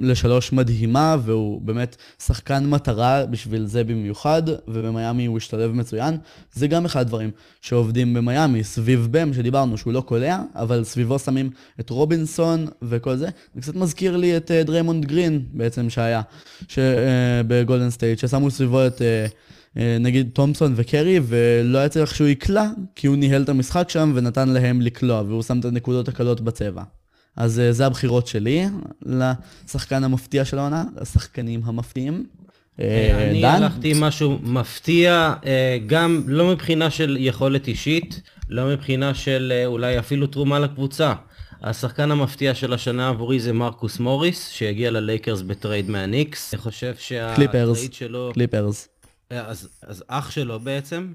[0.00, 6.16] לשלוש מדהימה, והוא באמת שחקן מטרה בשביל זה במיוחד, ובמיאמי הוא השתלב מצוין.
[6.52, 7.30] זה גם אחד הדברים
[7.60, 13.28] שעובדים במיאמי, סביב בם שדיברנו שהוא לא קולע, אבל סביבו שמים את רובינסון וכל זה.
[13.54, 16.22] זה קצת מזכיר לי את אה, דריימונד גרין בעצם שהיה,
[16.68, 16.82] ש, אה,
[17.46, 18.98] בגולדן סטייט, ששמו סביבו את...
[18.98, 19.00] אה,
[20.00, 24.48] נגיד תומפסון וקרי, ולא היה צריך שהוא יקלע, כי הוא ניהל את המשחק שם ונתן
[24.48, 26.82] להם לקלוע, והוא שם את הנקודות הקלות בצבע.
[27.36, 28.66] אז אה, זה הבחירות שלי
[29.02, 32.26] לשחקן המפתיע של העונה, לשחקנים המפתיעים.
[32.80, 35.34] אה, אה, אני הלכתי עם משהו מפתיע,
[35.86, 41.14] גם לא מבחינה של יכולת אישית, לא מבחינה של אולי אפילו תרומה לקבוצה.
[41.62, 46.54] השחקן המפתיע של השנה עבורי זה מרקוס מוריס, שהגיע ללייקרס ב trade מהניקס.
[46.54, 48.30] אני חושב שה trade שלו...
[48.34, 48.88] קליפרס.
[49.30, 51.12] אז, אז אח שלו בעצם.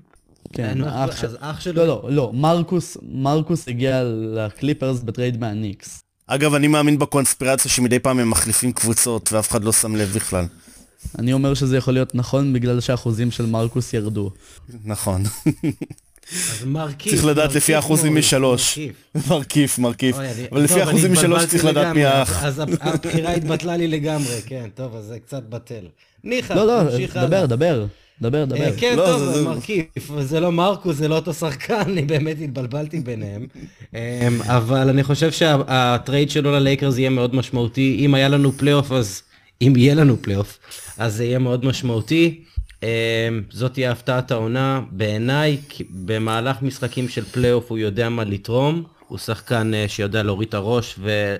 [0.53, 1.25] כן, אח, ש...
[1.39, 1.73] אח שלו...
[1.73, 4.03] לא, לא, לא, מרקוס, מרקוס הגיע
[4.33, 6.00] לקליפרס ב trade מהניקס.
[6.33, 10.45] אגב, אני מאמין בקונספירציה שמדי פעם הם מחליפים קבוצות ואף אחד לא שם לב בכלל.
[11.19, 14.31] אני אומר שזה יכול להיות נכון בגלל שהאחוזים של מרקוס ירדו.
[14.85, 15.23] נכון.
[16.31, 17.13] אז מרכיף.
[17.13, 18.79] צריך לדעת לפי האחוזים משלוש.
[19.29, 20.15] מרכיף, מרכיף.
[20.51, 22.43] אבל לפי האחוזים משלוש צריך לדעת מי האח.
[22.43, 25.85] אז הבחירה התבטלה לי לגמרי, כן, טוב, אז זה קצת בטל.
[26.23, 26.83] ניחא, לא, לא,
[27.27, 27.85] דבר, דבר.
[28.21, 28.61] דבר, דבר.
[28.61, 29.85] אה, כן, לא, טוב, זה מרכיב.
[30.19, 33.47] זה לא מרקוס, זה לא אותו שחקן, אני באמת התבלבלתי ביניהם.
[33.93, 33.99] אמ,
[34.41, 37.97] אבל אני חושב שה trade שלו ללייקרס יהיה מאוד משמעותי.
[37.99, 39.21] אם היה לנו פלייאוף, אז...
[39.61, 40.59] אם יהיה לנו פלייאוף,
[40.97, 42.43] אז זה יהיה מאוד משמעותי.
[42.83, 42.87] אמ,
[43.49, 44.81] זאת תהיה הפתעת העונה.
[44.91, 45.57] בעיניי,
[45.89, 48.83] במהלך משחקים של פלייאוף הוא יודע מה לתרום.
[49.07, 51.35] הוא שחקן אה, שיודע להוריד את הראש ו...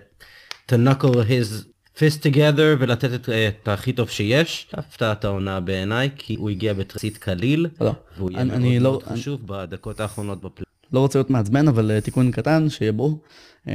[0.71, 1.65] to knuckle his
[1.97, 4.67] fist together ולתת את, את הכי טוב שיש.
[4.73, 8.91] הפתעת העונה בעיניי, כי הוא הגיע בטרייד קליל, לא, והוא יהיה אני, מאוד אני לא,
[8.91, 9.67] מאוד חשוב אני...
[9.67, 10.71] בדקות האחרונות בפלייאוף.
[10.93, 13.19] לא רוצה להיות מעצבן, אבל uh, תיקון קטן, שיהיה ברור.
[13.65, 13.69] Uh,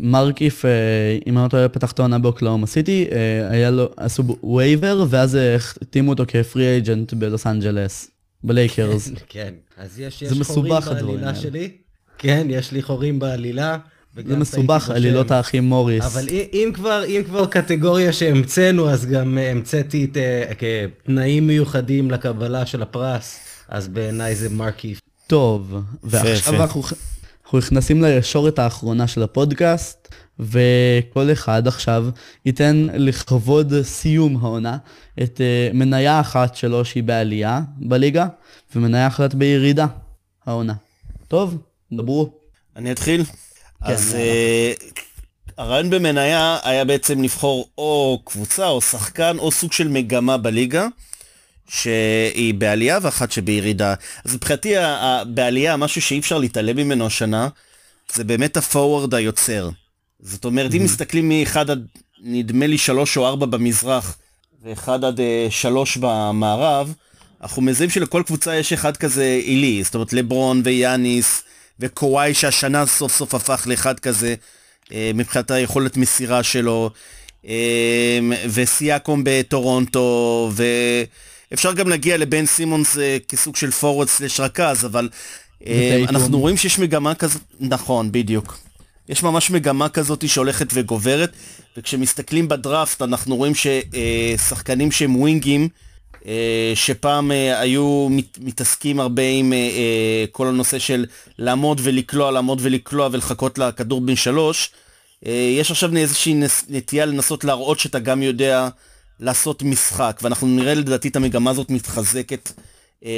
[0.00, 0.68] מרקיף, uh,
[1.26, 3.06] אם אני לא טועה, פתח את העונה באוקלהומה סיטי,
[3.50, 4.22] היה לו, עשו
[4.56, 8.10] waiver, ואז החתימו אותו כ free agent בלוס אנג'לס,
[8.44, 9.10] בלייקרס.
[9.28, 11.70] כן, אז יש, יש חורים בעלילה שלי.
[12.18, 13.78] כן, יש לי חורים בעלילה.
[14.14, 16.04] זה מסובך, עלילות האחים מוריס.
[16.04, 22.10] אבל אם כבר, אם כבר קטגוריה שהמצאנו, אז גם אה, המצאתי את אה, תנאים מיוחדים
[22.10, 23.38] לקבלה של הפרס,
[23.68, 25.00] אז בעיניי זה מרקיף.
[25.26, 26.82] טוב, ועכשיו אנחנו,
[27.44, 30.08] אנחנו נכנסים לישורת האחרונה של הפודקאסט,
[30.40, 32.06] וכל אחד עכשיו
[32.46, 34.76] ייתן לכבוד סיום העונה
[35.22, 38.26] את uh, מניה אחת שלו שהיא בעלייה בליגה,
[38.74, 39.86] ומניה אחת בירידה
[40.46, 40.74] העונה.
[41.28, 41.58] טוב,
[41.92, 42.30] דברו.
[42.76, 43.22] אני אתחיל?
[43.86, 45.02] כן, אז uh,
[45.58, 50.86] הרעיון במניה היה בעצם לבחור או קבוצה או שחקן או סוג של מגמה בליגה.
[51.70, 53.94] שהיא בעלייה ואחת שבירידה.
[54.24, 54.74] אז מבחינתי
[55.26, 57.48] בעלייה, משהו שאי אפשר להתעלם ממנו השנה,
[58.12, 59.70] זה באמת הפורוורד היוצר.
[60.20, 60.76] זאת אומרת, mm-hmm.
[60.76, 61.86] אם מסתכלים מאחד עד,
[62.22, 64.16] נדמה לי שלוש או ארבע במזרח,
[64.62, 66.94] ואחד עד אה, שלוש במערב,
[67.42, 71.42] אנחנו מזהים שלכל קבוצה יש אחד כזה עילי, זאת אומרת לברון ויאניס
[71.80, 74.34] וקוואי שהשנה סוף סוף הפך לאחד כזה
[74.92, 76.90] אה, מבחינת היכולת מסירה שלו,
[77.48, 78.18] אה,
[78.48, 80.50] וסיאקום בטורונטו,
[81.50, 82.96] ואפשר גם להגיע לבן סימונס
[83.28, 85.08] כסוג של פורוורד סלש רכז, אבל
[86.08, 88.58] אנחנו רואים שיש מגמה כזאת, נכון, בדיוק.
[89.08, 91.32] יש ממש מגמה כזאת שהולכת וגוברת,
[91.76, 95.89] וכשמסתכלים בדראפט אנחנו רואים ששחקנים שהם ווינגים, אה,
[96.74, 98.08] שפעם אה, היו
[98.40, 101.06] מתעסקים הרבה עם אה, כל הנושא של
[101.38, 104.70] לעמוד ולקלוע, לעמוד ולקלוע ולחכות לכדור בן שלוש,
[105.58, 108.68] יש עכשיו איזושהי נטייה לנסות להראות שאתה גם יודע
[109.20, 112.52] לעשות משחק, ואנחנו נראה לדעתי את המגמה הזאת מתחזקת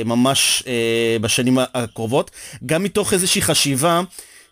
[0.05, 0.63] ממש
[1.21, 2.31] בשנים הקרובות,
[2.67, 4.03] גם מתוך איזושהי חשיבה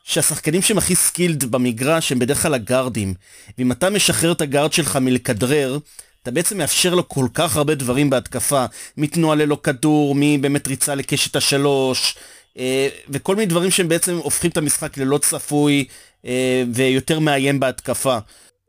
[0.05, 3.15] שהשחקנים שהם הכי skilled במגרש הם בדרך כלל הגארדים.
[3.59, 5.79] ואם אתה משחרר את הגארד שלך מלכדרר,
[6.23, 8.65] אתה בעצם מאפשר לו כל כך הרבה דברים בהתקפה,
[8.97, 12.15] מתנועה ללא כדור, מבאמת ריצה לקשת השלוש,
[12.59, 15.85] אה, וכל מיני דברים שהם בעצם הופכים את המשחק ללא צפוי
[16.27, 18.19] אה, ויותר מאיים בהתקפה.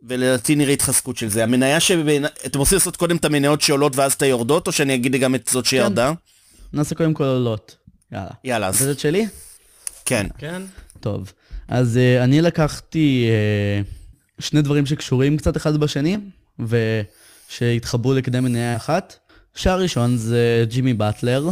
[0.04, 1.44] ולדעתי נראה התחזקות של זה.
[1.44, 2.26] המניה שבין...
[2.46, 5.50] אתם רוצים לעשות קודם את המניות שעולות ואז את היורדות, או שאני אגיד גם את
[5.52, 6.14] זאת שירדה?
[6.72, 6.78] כן.
[6.78, 7.76] נעשה קודם כל עולות.
[8.12, 8.30] יאללה.
[8.44, 8.68] יאללה.
[8.68, 8.80] אז...
[8.80, 9.28] זאת שלי?
[10.06, 10.28] כן.
[10.38, 10.62] כן.
[11.00, 11.34] טוב,
[11.68, 13.30] אז uh, אני לקחתי
[14.40, 16.18] uh, שני דברים שקשורים קצת אחד בשני,
[17.52, 19.16] ושהתחברו לכדי מניה אחת.
[19.56, 21.50] שהראשון זה ג'ימי באטלר,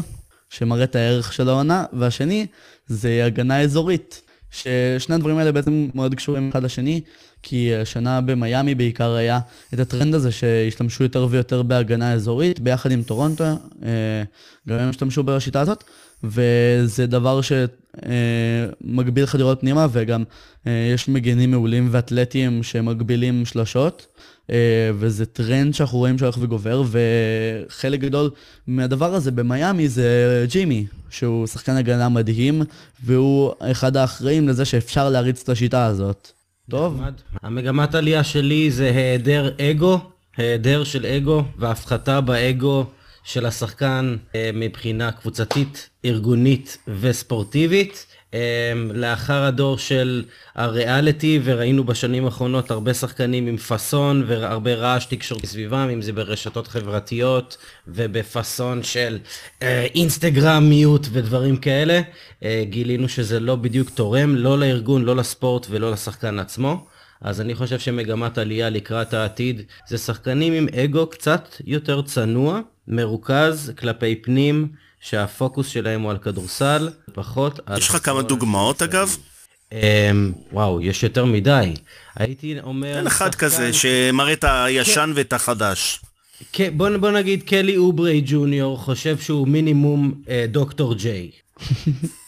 [0.50, 2.48] שמראה את הערך של העונה, והשני
[2.88, 4.22] זה הגנה אזורית.
[4.52, 7.02] ששני הדברים האלה בעצם מאוד קשורים אחד לשני,
[7.44, 9.40] כי השנה במיאמי בעיקר היה
[9.74, 14.24] את הטרנד הזה שהשתמשו יותר ויותר בהגנה אזורית, ביחד עם טורונטו, אה,
[14.70, 15.84] גם הם השתמשו בשיטה הזאת,
[16.24, 20.24] וזה דבר שמגביל חדירות פנימה, וגם
[20.68, 24.20] אה, יש מגנים מעולים ואתלטיים שמגבילים שלשות, אה,
[24.94, 28.30] וזה טרנד שאנחנו רואים שהולך וגובר, וחלק גדול
[28.68, 32.62] מהדבר הזה במיאמי זה ג'ימי, שהוא שחקן הגנה מדהים,
[33.04, 36.32] והוא אחד האחראים לזה שאפשר להריץ את השיטה הזאת.
[36.70, 37.02] טוב.
[37.44, 40.00] המגמת עלייה שלי זה היעדר אגו,
[40.38, 42.86] היעדר של אגו והפחתה באגו
[43.24, 48.06] של השחקן אה, מבחינה קבוצתית, ארגונית וספורטיבית.
[48.34, 50.24] אה, לאחר הדור של
[50.56, 56.68] הריאליטי, וראינו בשנים האחרונות הרבה שחקנים עם פאסון והרבה רעש תקשורתי סביבם, אם זה ברשתות
[56.68, 57.58] חברתיות
[57.88, 59.18] ובפאסון של
[59.62, 62.02] אה, אינסטגרמיות ודברים כאלה,
[62.64, 66.86] גילינו שזה לא בדיוק תורם, לא לארגון, לא לספורט ולא לשחקן עצמו.
[67.22, 73.74] אז אני חושב שמגמת עלייה לקראת העתיד זה שחקנים עם אגו קצת יותר צנוע, מרוכז
[73.78, 74.68] כלפי פנים,
[75.00, 77.78] שהפוקוס שלהם הוא על כדורסל, פחות על...
[77.78, 79.18] יש לך כמה דוגמאות אגב?
[79.72, 79.76] Um,
[80.52, 81.74] וואו, יש יותר מדי.
[82.16, 82.98] הייתי אומר...
[82.98, 83.46] אין אחד שחקן...
[83.46, 86.00] כזה שמראה את הישן ואת החדש.
[86.78, 91.32] בוא, בוא נגיד קלי אוברי ג'וניור חושב שהוא מינימום אה, דוקטור ג'יי.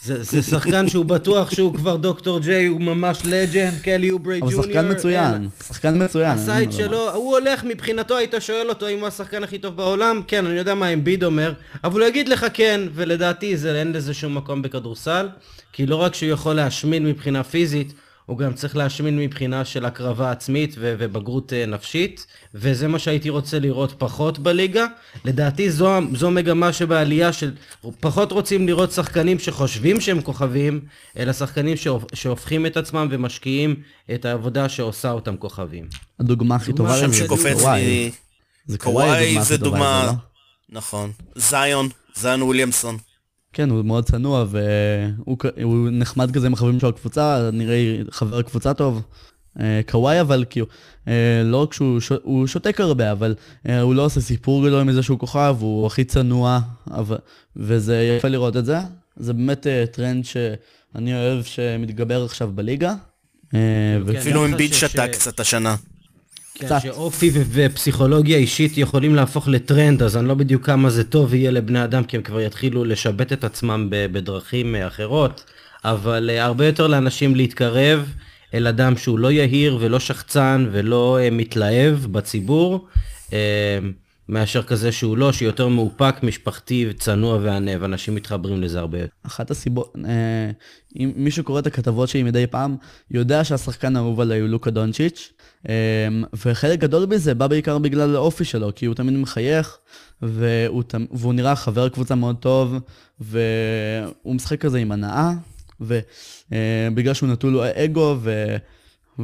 [0.02, 4.60] זה, זה שחקן שהוא בטוח שהוא כבר דוקטור ג'יי, הוא ממש legend, קלי אוברי ג'וניור.
[4.60, 6.32] אבל שחקן מצוין, שחקן מצוין.
[6.32, 10.22] הסיוט שלו, הוא הולך מבחינתו, היית שואל אותו אם הוא השחקן הכי טוב בעולם?
[10.28, 11.54] כן, אני יודע מה אמביד אומר,
[11.84, 15.30] אבל הוא יגיד לך כן, ולדעתי זה, אין לזה שום מקום בכדורסל,
[15.74, 17.94] כי לא רק שהוא יכול להאמין מבחינה פיזית,
[18.32, 23.30] הוא גם צריך להשמין מבחינה של הקרבה עצמית ו- ובגרות uh, נפשית, וזה מה שהייתי
[23.30, 24.86] רוצה לראות פחות בליגה.
[25.26, 27.52] לדעתי זו, זו מגמה שבעלייה של
[28.00, 30.82] פחות רוצים לראות שחקנים שחושבים שהם כוכבים,
[31.18, 31.78] אלא שחקנים
[32.14, 33.76] שהופכים את עצמם ומשקיעים
[34.14, 35.88] את העבודה שעושה אותם כוכבים.
[36.20, 38.12] הדוגמה הכי טובה לזה זה קוואי.
[38.66, 40.14] זה קוואי זה דוגמה, לא?
[40.70, 41.12] נכון.
[41.36, 42.98] זיון, זיון וויליאמסון.
[43.54, 49.04] כן, הוא מאוד צנוע, והוא נחמד כזה עם החברים של הקבוצה, נראה חבר קבוצה טוב.
[49.60, 50.66] אה, קוואי אבל כאילו,
[51.08, 52.12] אה, לא רק שהוא ש...
[52.46, 53.36] שותק הרבה, אבל
[53.70, 56.60] אה, הוא לא עושה סיפור גדול מזה שהוא כוכב, הוא הכי צנוע,
[56.92, 57.18] אבל...
[57.56, 58.78] וזה יפה לראות את זה.
[59.16, 62.94] זה באמת טרנד שאני אוהב שמתגבר עכשיו בליגה.
[63.52, 63.58] כן,
[64.20, 65.76] אפילו אמביד שתק קצת השנה.
[66.70, 71.52] כן, שאופי ופסיכולוגיה אישית יכולים להפוך לטרנד, אז אני לא בדיוק כמה זה טוב יהיה
[71.52, 75.44] לבני אדם, כי הם כבר יתחילו לשווק את עצמם בדרכים אה, אחרות,
[75.86, 78.14] אבל uh, הרבה יותר לאנשים להתקרב
[78.54, 82.88] אל אדם שהוא לא יהיר ולא שחצן ולא uh, מתלהב בציבור.
[84.32, 88.98] מאשר כזה שהוא לא, שיותר מאופק, משפחתי, צנוע וענב, אנשים מתחברים לזה הרבה.
[89.24, 90.52] אחת הסיבות, אה,
[90.96, 92.76] אם מי שקורא את הכתבות שלי מדי פעם,
[93.12, 95.34] יודע שהשחקן האהוב עליי הוא לוקה דונצ'יץ',
[95.70, 95.74] אה,
[96.46, 99.78] וחלק גדול בזה בא בעיקר בגלל האופי שלו, כי הוא תמיד מחייך,
[100.22, 102.76] והוא, והוא נראה חבר קבוצה מאוד טוב,
[103.20, 105.32] והוא משחק כזה עם הנאה,
[105.82, 108.56] ובגלל אה, שהוא נטול אגו, ו...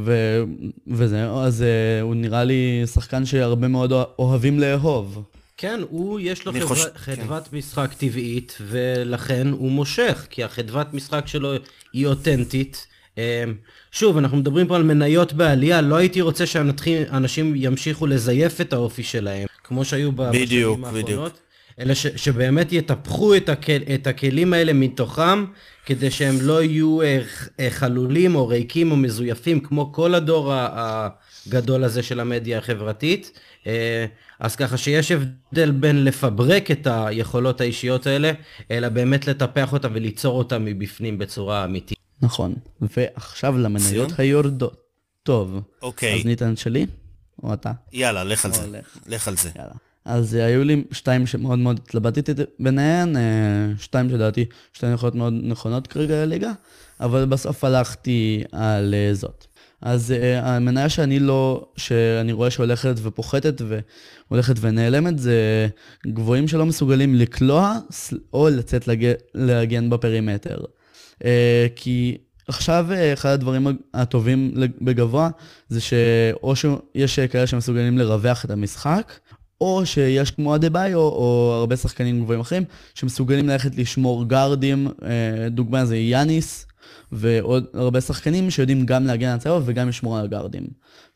[0.06, 0.44] ו...
[0.88, 5.24] וזהו, אז uh, הוא נראה לי שחקן שהרבה מאוד אוהבים לאהוב.
[5.58, 6.68] כן, הוא יש לו חדו...
[6.68, 6.86] חוש...
[6.96, 7.58] חדוות כן.
[7.58, 11.54] משחק טבעית, ולכן הוא מושך, כי החדוות משחק שלו
[11.94, 12.88] היא אותנטית.
[13.18, 13.24] אמ,
[13.92, 19.04] שוב, אנחנו מדברים פה על מניות בעלייה, לא הייתי רוצה שאנשים ימשיכו לזייף את האופי
[19.04, 21.04] שלהם, כמו שהיו בשנים האחרונות.
[21.06, 21.47] בדיוק.
[21.80, 25.46] אלא ש, שבאמת יטפחו את, הכל, את הכלים האלה מתוכם,
[25.86, 27.22] כדי שהם לא יהיו אה,
[27.60, 33.40] אה, חלולים או ריקים או מזויפים, כמו כל הדור הגדול הזה של המדיה החברתית.
[33.68, 34.06] אה,
[34.40, 38.32] אז ככה שיש הבדל בין לפברק את היכולות האישיות האלה,
[38.72, 41.98] אלא באמת לטפח אותם וליצור אותם מבפנים בצורה אמיתית.
[42.22, 44.84] נכון, ועכשיו למניות היורדות.
[45.24, 46.20] טוב, אוקיי.
[46.20, 46.86] אז ניתן שלי,
[47.44, 47.72] או אתה?
[47.94, 48.80] יאללה, לך על זה.
[49.08, 49.50] לך על זה.
[49.56, 49.87] יאללה.
[50.08, 53.20] אז uh, היו לי שתיים שמאוד מאוד התלבטתי ביניהן, uh,
[53.82, 56.52] שתיים שלדעתי, שתיים יכולות מאוד נכונות כרגע לליגה,
[57.00, 59.46] אבל בסוף הלכתי על uh, זאת.
[59.82, 63.62] אז המניה שאני לא, שאני רואה שהולכת ופוחתת
[64.30, 65.68] והולכת ונעלמת, זה
[66.08, 67.80] גבוהים שלא מסוגלים לקלוע
[68.34, 68.90] או לצאת.
[69.36, 70.58] להגן בפרימטר.
[71.76, 75.30] כי עכשיו אחד הדברים הטובים בגבוה
[75.70, 79.14] זה שאו שיש כאלה שמסוגלים לרווח את המשחק,
[79.62, 85.86] או שיש כמו אדה-ביו, או הרבה שחקנים גבוהים אחרים, שמסוגלים ללכת לשמור גארדים, אה, דוגמה
[85.86, 86.66] זה יאניס,
[87.12, 90.68] ועוד הרבה שחקנים שיודעים גם להגן על הצבע וגם לשמור על הגארדים.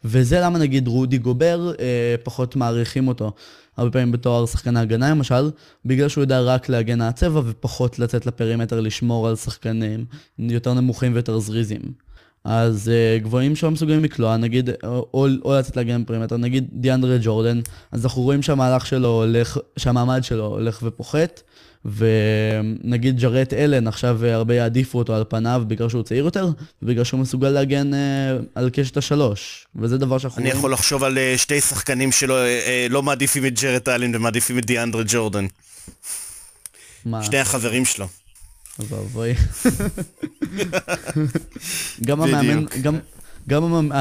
[0.04, 3.32] וזה למה נגיד רודי גובר, אה, פחות מעריכים אותו,
[3.78, 5.52] הרבה פעמים בתואר שחקן ההגנה למשל,
[5.86, 10.06] בגלל שהוא יודע רק להגן על הצבע ופחות לצאת לפרימטר לשמור על שחקנים
[10.40, 11.82] יותר נמוכים ויותר זריזים.
[12.44, 17.60] אז uh, גבוהים שלא מסוגלים לקלוע, נגיד, או, או לצאת להגן בפרימטר, נגיד דיאנדרה ג'ורדן,
[17.92, 21.42] אז אנחנו רואים שהמהלך שלו הולך, שהמעמד שלו הולך ופוחת,
[21.86, 26.50] ונגיד ג'רט אלן, עכשיו אה, הרבה יעדיפו אותו על פניו בגלל שהוא צעיר יותר,
[26.82, 27.98] ובגלל שהוא מסוגל להגן uh,
[28.56, 30.60] על קשת השלוש, וזה דבר שאנחנו אני רואים...
[30.60, 34.66] יכול לחשוב על uh, שתי שחקנים שלא uh, לא מעדיפים את ג'רט אלן ומעדיפים את
[34.66, 35.46] דיאנדרה ג'ורדן.
[37.06, 37.24] מה?
[37.24, 38.08] שני החברים שלו.
[38.90, 39.34] ואבוי.
[42.06, 43.00] גם המאמן, גם...
[43.50, 43.92] גם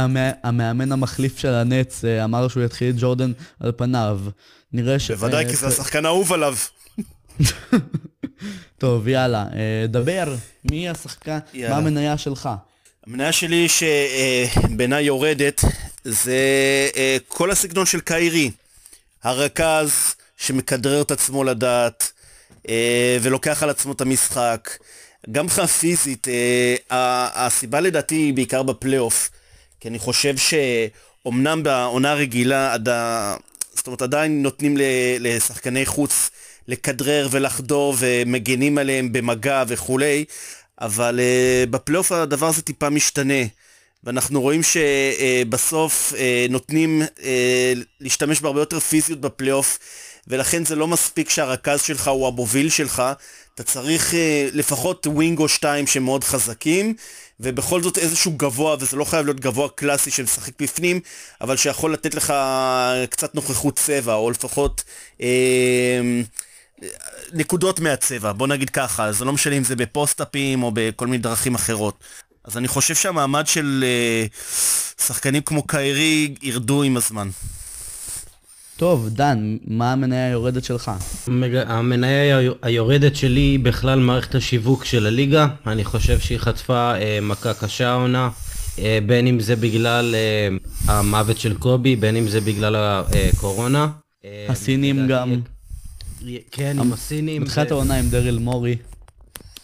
[0.42, 4.20] המאמן המחליף של הנץ אה, אמר שהוא יתחיל את ג'ורדן על פניו.
[4.72, 5.10] נראה ש...
[5.10, 6.56] בוודאי, כי זה אה, השחקן האהוב עליו.
[8.78, 12.48] טוב, יאללה, אה, דבר, מי השחקן, מה המניה שלך?
[13.06, 15.64] המניה שלי שבעיניי יורדת,
[16.04, 16.38] זה
[17.28, 18.50] כל הסגנון של קיירי.
[19.22, 22.19] הרכז שמכדרר את עצמו לדעת, אה,
[23.22, 24.70] ולוקח על עצמו את המשחק.
[25.30, 29.30] גם מבחינה פיזית, אה, הסיבה לדעתי היא בעיקר בפלייאוף,
[29.80, 33.36] כי אני חושב שאומנם בעונה רגילה, עד ה...
[33.74, 34.76] זאת אומרת עדיין נותנים
[35.20, 36.30] לשחקני חוץ
[36.68, 40.24] לכדרר ולחדור ומגנים עליהם במגע וכולי,
[40.80, 43.44] אבל uh, בפלייאוף הדבר הזה טיפה משתנה.
[44.04, 46.12] ואנחנו רואים שבסוף
[46.50, 47.02] נותנים
[48.00, 49.78] להשתמש בהרבה יותר פיזיות בפלייאוף,
[50.30, 53.02] ולכן זה לא מספיק שהרכז שלך הוא המוביל שלך,
[53.54, 56.94] אתה צריך אה, לפחות wing או שתיים שמאוד חזקים,
[57.40, 61.00] ובכל זאת איזשהו גבוה, וזה לא חייב להיות גבוה קלאסי שמשחק בפנים,
[61.40, 62.32] אבל שיכול לתת לך
[63.10, 64.84] קצת נוכחות צבע, או לפחות...
[65.22, 66.00] אה,
[67.32, 71.06] נקודות מהצבע, בוא נגיד ככה, זה לא משנה אם זה ב post-up ים או בכל
[71.06, 72.04] מיני דרכים אחרות.
[72.44, 74.26] אז אני חושב שהמעמד של אה,
[75.04, 77.28] שחקנים כמו קיירי ירדו עם הזמן.
[78.80, 80.90] טוב, דן, מה המניה היורדת שלך?
[81.66, 85.46] המניה היורדת שלי היא בכלל מערכת השיווק של הליגה.
[85.66, 88.30] אני חושב שהיא חטפה אה, מכה קשה העונה,
[88.78, 90.48] אה, בין אם זה בגלל אה,
[90.94, 93.88] המוות של קובי, בין אם זה בגלל הקורונה.
[94.24, 95.40] אה, הסינים גם.
[96.50, 97.42] כן, עם הסינים.
[97.42, 98.76] מתחילת העונה עם דריל מורי.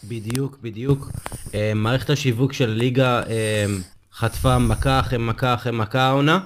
[0.09, 1.11] בדיוק, בדיוק.
[1.55, 3.67] אה, מערכת השיווק של הליגה אה,
[4.15, 6.41] חטפה מכה אחרי מכה אחרי מכה העונה.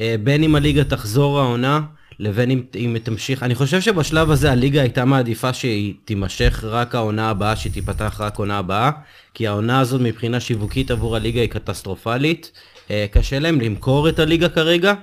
[0.00, 1.80] אה, בין אם הליגה תחזור העונה,
[2.18, 7.30] לבין אם, אם תמשיך, אני חושב שבשלב הזה הליגה הייתה מעדיפה שהיא תימשך רק העונה
[7.30, 8.90] הבאה, שהיא תיפתח רק עונה הבאה,
[9.34, 12.52] כי העונה הזאת מבחינה שיווקית עבור הליגה היא קטסטרופלית.
[12.90, 14.94] אה, קשה להם למכור את הליגה כרגע.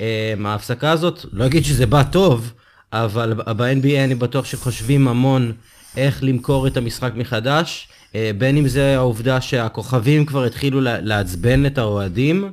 [0.00, 2.52] אה, ההפסקה הזאת, לא אגיד שזה בא טוב,
[2.92, 5.52] אבל ב-NBA אני בטוח שחושבים המון
[5.96, 11.78] איך למכור את המשחק מחדש, אה, בין אם זה העובדה שהכוכבים כבר התחילו לעצבן את
[11.78, 12.50] האוהדים,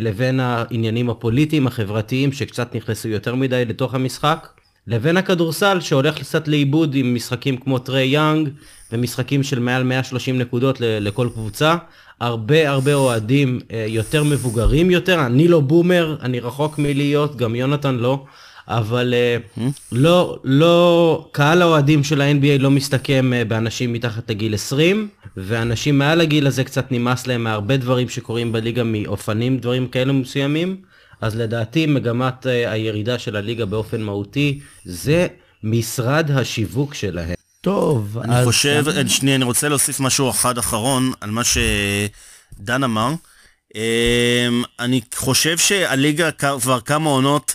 [0.00, 4.48] לבין העניינים הפוליטיים, החברתיים, שקצת נכנסו יותר מדי לתוך המשחק.
[4.86, 8.48] לבין הכדורסל שהולך קצת לאיבוד עם משחקים כמו טרי יאנג
[8.92, 11.76] ומשחקים של מעל 130 נקודות לכל קבוצה.
[12.20, 17.94] הרבה הרבה אוהדים אה, יותר מבוגרים יותר, אני לא בומר, אני רחוק מלהיות, גם יונתן
[17.94, 18.24] לא,
[18.68, 19.60] אבל mm-hmm.
[19.92, 26.20] לא, לא, קהל האוהדים של ה-NBA לא מסתכם אה, באנשים מתחת לגיל 20, ואנשים מעל
[26.20, 30.76] הגיל הזה קצת נמאס להם מהרבה דברים שקורים בליגה מאופנים, דברים כאלו מסוימים,
[31.20, 35.26] אז לדעתי מגמת הירידה של הליגה באופן מהותי זה
[35.62, 37.34] משרד השיווק שלהם.
[37.60, 38.46] טוב, אני אז...
[38.46, 39.08] חושב, אני...
[39.08, 43.14] שנייה, אני רוצה להוסיף משהו אחד אחרון על מה שדן אמר.
[43.74, 47.54] אמ, אני חושב שהליגה כבר כמה עונות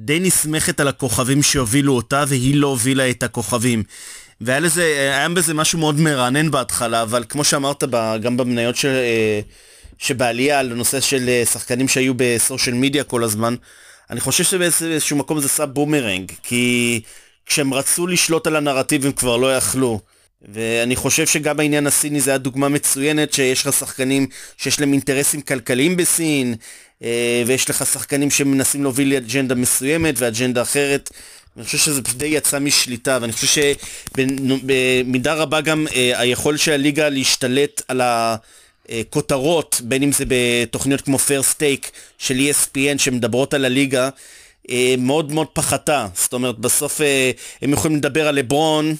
[0.00, 3.82] די נסמכת על הכוכבים שהובילו אותה, והיא לא הובילה את הכוכבים.
[4.40, 7.84] והיה לזה, היה בזה משהו מאוד מרענן בהתחלה, אבל כמו שאמרת
[8.22, 9.40] גם במניות של, אה,
[9.98, 13.54] שבעלייה על הנושא של אה, שחקנים שהיו ב social media כל הזמן,
[14.10, 17.00] אני חושב שבאיזשהו מקום זה עשה בומרנג, כי
[17.46, 20.00] כשהם רצו לשלוט על הנרטיב הם כבר לא יכלו.
[20.42, 24.26] ואני חושב שגם בעניין הסיני זה היה דוגמה מצוינת שיש לך שחקנים
[24.56, 26.54] שיש להם אינטרסים כלכליים בסין
[27.02, 31.10] אה, ויש לך שחקנים שמנסים להוביל אג'נדה מסוימת ואג'נדה אחרת.
[31.56, 33.62] אני חושב שזה די יצא משליטה ואני חושב
[34.16, 41.18] שבמידה רבה גם אה, היכולת של הליגה להשתלט על הכותרות בין אם זה בתוכניות כמו
[41.18, 44.08] פרסט טייק של ESPN שמדברות על הליגה
[44.70, 46.06] אה, מאוד מאוד פחתה.
[46.14, 47.30] זאת אומרת, בסוף אה,
[47.62, 48.94] הם יכולים לדבר על לברון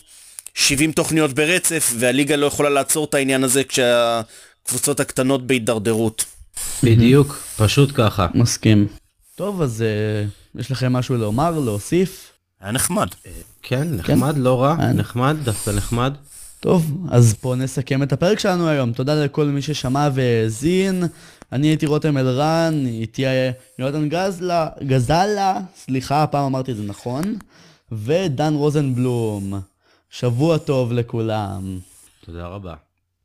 [0.58, 6.24] 70 תוכניות ברצף, והליגה לא יכולה לעצור את העניין הזה כשהקבוצות הקטנות בהידרדרות.
[6.82, 8.26] בדיוק, פשוט ככה.
[8.34, 8.86] מסכים.
[9.34, 9.84] טוב, אז
[10.56, 12.32] uh, יש לכם משהו לומר, להוסיף?
[12.60, 13.06] היה נחמד.
[13.62, 14.40] כן, נחמד, כן?
[14.40, 14.92] לא רע, היה...
[14.92, 16.14] נחמד, דווקא נחמד.
[16.60, 18.92] טוב, אז פה נסכם את הפרק שלנו היום.
[18.92, 21.04] תודה לכל מי ששמע והאזין.
[21.52, 23.22] אני הייתי רותם אלרן, איתי
[23.78, 27.34] יונתן גזלה, גזלה, סליחה, הפעם אמרתי את זה נכון,
[27.92, 29.60] ודן רוזנבלום.
[30.10, 31.78] שבוע טוב לכולם.
[32.24, 32.74] תודה רבה.